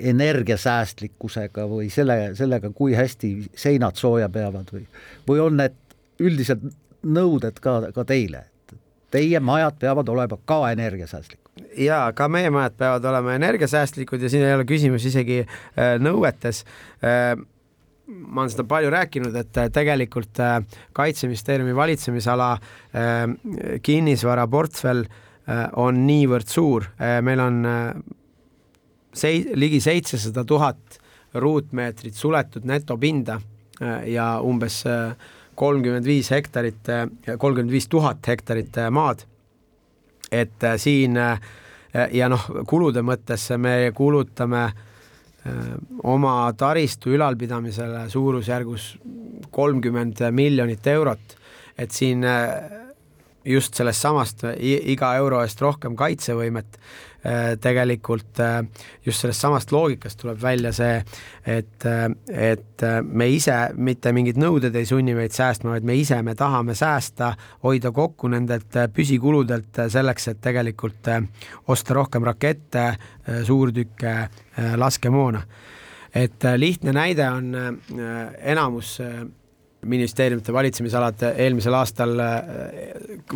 energiasäästlikkusega 0.00 1.66
või 1.68 1.90
selle, 1.92 2.32
sellega, 2.38 2.70
kui 2.74 2.94
hästi 2.96 3.34
seinad 3.56 3.98
sooja 4.00 4.28
peavad 4.32 4.70
või, 4.72 4.86
või 5.28 5.42
on 5.44 5.58
need 5.60 5.76
üldiselt 6.20 6.64
nõuded 7.02 7.60
ka, 7.60 7.82
ka 7.94 8.06
teile? 8.08 8.46
teie 9.10 9.40
majad 9.42 9.74
peavad 9.78 10.08
olema 10.08 10.36
ka 10.46 10.70
energiasäästlikud. 10.70 11.64
ja 11.76 12.12
ka 12.14 12.28
meie 12.28 12.50
majad 12.50 12.76
peavad 12.78 13.04
olema 13.04 13.34
energiasäästlikud 13.34 14.22
ja 14.22 14.30
siin 14.30 14.44
ei 14.46 14.54
ole 14.54 14.64
küsimus 14.64 15.06
isegi 15.06 15.40
äh, 15.42 15.96
nõuetes 15.98 16.62
äh, 17.02 17.34
ma 18.10 18.42
olen 18.42 18.52
seda 18.52 18.66
palju 18.68 18.90
rääkinud, 18.92 19.34
et 19.36 19.58
äh, 19.58 19.68
tegelikult 19.72 20.40
äh, 20.42 20.60
Kaitseministeeriumi 20.96 21.74
valitsemisala 21.76 22.52
äh, 22.54 23.26
kinnisvaraportfell 23.82 25.04
on 25.80 25.96
niivõrd 26.06 26.46
suur, 26.46 26.84
meil 27.26 27.40
on 27.42 27.56
sei-, 29.18 29.48
ligi 29.58 29.80
seitsesada 29.82 30.44
tuhat 30.46 31.00
ruutmeetrit 31.42 32.14
suletud 32.14 32.68
netopinda 32.70 33.40
ja 34.06 34.26
umbes 34.46 34.76
kolmkümmend 35.58 36.06
viis 36.06 36.30
hektarit, 36.30 36.92
kolmkümmend 37.32 37.72
viis 37.72 37.88
tuhat 37.90 38.30
hektarit 38.30 38.78
maad. 38.94 39.24
et 40.30 40.68
siin 40.78 41.18
ja 42.12 42.30
noh, 42.30 42.46
kulude 42.70 43.02
mõttes 43.02 43.48
me 43.58 43.90
kulutame 43.96 44.62
äh, 44.68 44.84
oma 46.04 46.52
taristu 46.58 47.14
ülalpidamisele 47.16 48.02
suurusjärgus 48.12 48.90
kolmkümmend 49.50 50.20
miljonit 50.36 50.86
eurot, 50.86 51.36
et 51.78 51.90
siin 51.96 52.26
just 53.44 53.74
sellest 53.74 54.04
samast 54.04 54.44
iga 54.60 55.14
euro 55.16 55.40
eest 55.40 55.62
rohkem 55.64 55.96
kaitsevõimet 55.96 56.76
Äh, 56.76 57.09
tegelikult 57.60 58.40
äh, 58.40 58.62
just 59.06 59.20
sellest 59.20 59.42
samast 59.44 59.72
loogikast 59.72 60.20
tuleb 60.22 60.38
välja 60.42 60.72
see, 60.72 61.00
et, 61.44 61.84
äh, 61.84 62.06
et 62.52 62.84
me 63.04 63.28
ise 63.28 63.56
mitte 63.76 64.12
mingid 64.16 64.40
nõuded 64.40 64.76
ei 64.76 64.88
sunni 64.88 65.14
meid 65.16 65.34
säästma, 65.36 65.74
vaid 65.74 65.88
me 65.88 65.98
ise, 66.00 66.22
me 66.24 66.34
tahame 66.38 66.74
säästa, 66.78 67.34
hoida 67.64 67.92
kokku 67.92 68.30
nendelt 68.32 68.78
püsikuludelt 68.96 69.82
selleks, 69.92 70.30
et 70.32 70.40
tegelikult 70.40 71.10
osta 71.68 71.96
rohkem 71.96 72.24
rakette, 72.24 72.86
suurtükke, 73.44 74.14
laskemoona. 74.80 75.42
et 76.14 76.44
lihtne 76.56 76.92
näide 76.92 77.28
on 77.30 77.52
enamus 78.40 78.98
ministeeriumite 79.86 80.52
valitsemisalad 80.52 81.22
eelmisel 81.36 81.74
aastal 81.78 82.18
äh, 82.20 82.36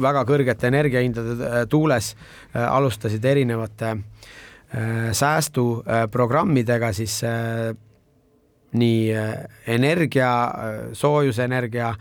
väga 0.01 0.24
kõrgete 0.28 0.68
energiahindade 0.68 1.36
äh, 1.38 1.57
tuules 1.70 2.12
äh, 2.14 2.66
alustasid 2.68 3.24
erinevate 3.24 3.97
säästuprogrammidega 5.14 6.88
siis 6.97 7.20
nii 8.74 9.12
energia, 9.70 10.30
soojusenergia 10.99 11.92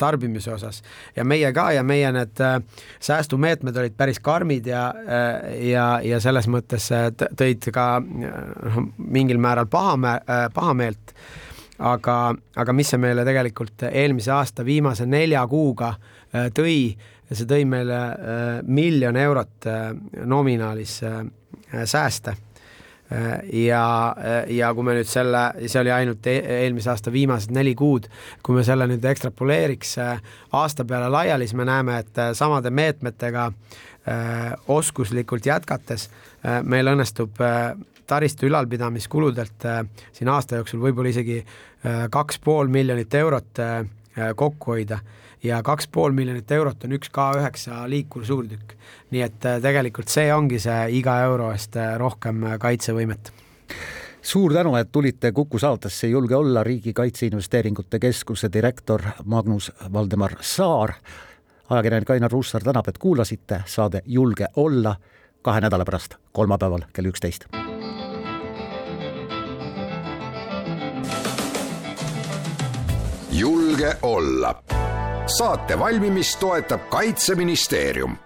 tarbimise 0.00 0.50
osas. 0.56 0.80
Ja 1.14 1.22
meie 1.22 1.52
ka 1.54 1.68
ja 1.76 1.84
meie 1.86 2.10
need 2.16 2.42
säästumeetmed 2.98 3.78
olid 3.78 3.94
päris 3.94 4.18
karmid 4.18 4.66
ja, 4.66 4.88
ja, 5.68 5.86
ja 6.02 6.18
selles 6.24 6.50
mõttes 6.50 6.88
tõid 7.38 7.70
ka 7.70 7.86
noh, 8.02 8.80
mingil 8.98 9.38
määral 9.38 9.70
pahame-, 9.70 10.18
pahameelt 10.56 11.14
aga, 11.78 12.16
aga 12.56 12.72
mis 12.76 12.90
see 12.92 13.00
meile 13.00 13.24
tegelikult 13.26 13.86
eelmise 13.90 14.32
aasta 14.32 14.64
viimase 14.64 15.06
nelja 15.06 15.44
kuuga 15.50 15.92
tõi, 16.56 16.96
see 17.32 17.48
tõi 17.48 17.66
meile 17.68 18.00
miljon 18.66 19.16
eurot 19.16 19.68
nominaalis 20.24 21.00
sääste. 21.84 22.36
Ja, 23.54 23.82
ja 24.50 24.72
kui 24.74 24.82
me 24.82 24.96
nüüd 24.96 25.06
selle, 25.06 25.42
see 25.70 25.78
oli 25.78 25.92
ainult 25.94 26.26
e 26.26 26.40
eelmise 26.64 26.90
aasta 26.90 27.12
viimased 27.14 27.52
neli 27.54 27.76
kuud, 27.78 28.08
kui 28.42 28.56
me 28.58 28.64
selle 28.66 28.88
nüüd 28.90 29.04
ekstrapoleeriks 29.06 29.92
aasta 30.58 30.84
peale 30.84 31.12
laiali, 31.14 31.46
siis 31.46 31.54
me 31.54 31.68
näeme, 31.68 32.00
et 32.02 32.18
samade 32.34 32.72
meetmetega 32.74 33.52
oskuslikult 34.74 35.46
jätkates 35.46 36.08
meil 36.66 36.90
õnnestub 36.90 37.38
taristu 38.06 38.46
ülalpidamiskuludelt 38.46 39.66
siin 40.12 40.28
aasta 40.30 40.60
jooksul 40.60 40.80
võib-olla 40.82 41.10
isegi 41.10 41.40
kaks 42.10 42.38
pool 42.44 42.70
miljonit 42.72 43.14
eurot 43.14 43.62
kokku 44.36 44.72
hoida 44.72 44.98
ja 45.46 45.62
kaks 45.62 45.88
pool 45.88 46.12
miljonit 46.12 46.50
eurot 46.50 46.84
on 46.84 46.96
üks 46.96 47.10
K9 47.12 47.88
liikursuurtükk. 47.90 48.72
nii 49.10 49.22
et 49.22 49.44
äh, 49.46 49.60
tegelikult 49.62 50.08
see 50.08 50.32
ongi 50.34 50.58
see 50.62 50.98
iga 50.98 51.20
euro 51.26 51.50
eest 51.54 51.76
äh, 51.76 51.94
rohkem 51.98 52.42
äh, 52.44 52.56
kaitsevõimet 52.58 53.32
suur 54.22 54.54
tänu, 54.54 54.74
et 54.76 54.90
tulite 54.92 55.32
Kuku 55.32 55.58
saatesse 55.58 56.08
Julge 56.08 56.36
olla 56.36 56.64
Riigi 56.64 56.92
Kaitseinvesteeringute 56.92 57.98
Keskuse 57.98 58.50
direktor 58.52 59.02
Magnus 59.24 59.72
Valdemar 59.92 60.36
Saar. 60.40 60.94
ajakirjanik 61.70 62.10
Ainar 62.10 62.32
Ruussaar 62.32 62.62
tänab, 62.62 62.88
et 62.88 62.98
kuulasite 62.98 63.62
saade 63.66 64.02
Julge 64.06 64.46
olla 64.56 64.96
kahe 65.42 65.60
nädala 65.60 65.84
pärast, 65.84 66.18
kolmapäeval 66.32 66.90
kell 66.92 67.06
üksteist. 67.06 67.46
Julge 73.38 73.96
olla. 74.02 74.62
Saate 75.26 75.78
valmimist 75.78 76.40
toetab 76.40 76.80
Kaitseministeerium 76.88 78.16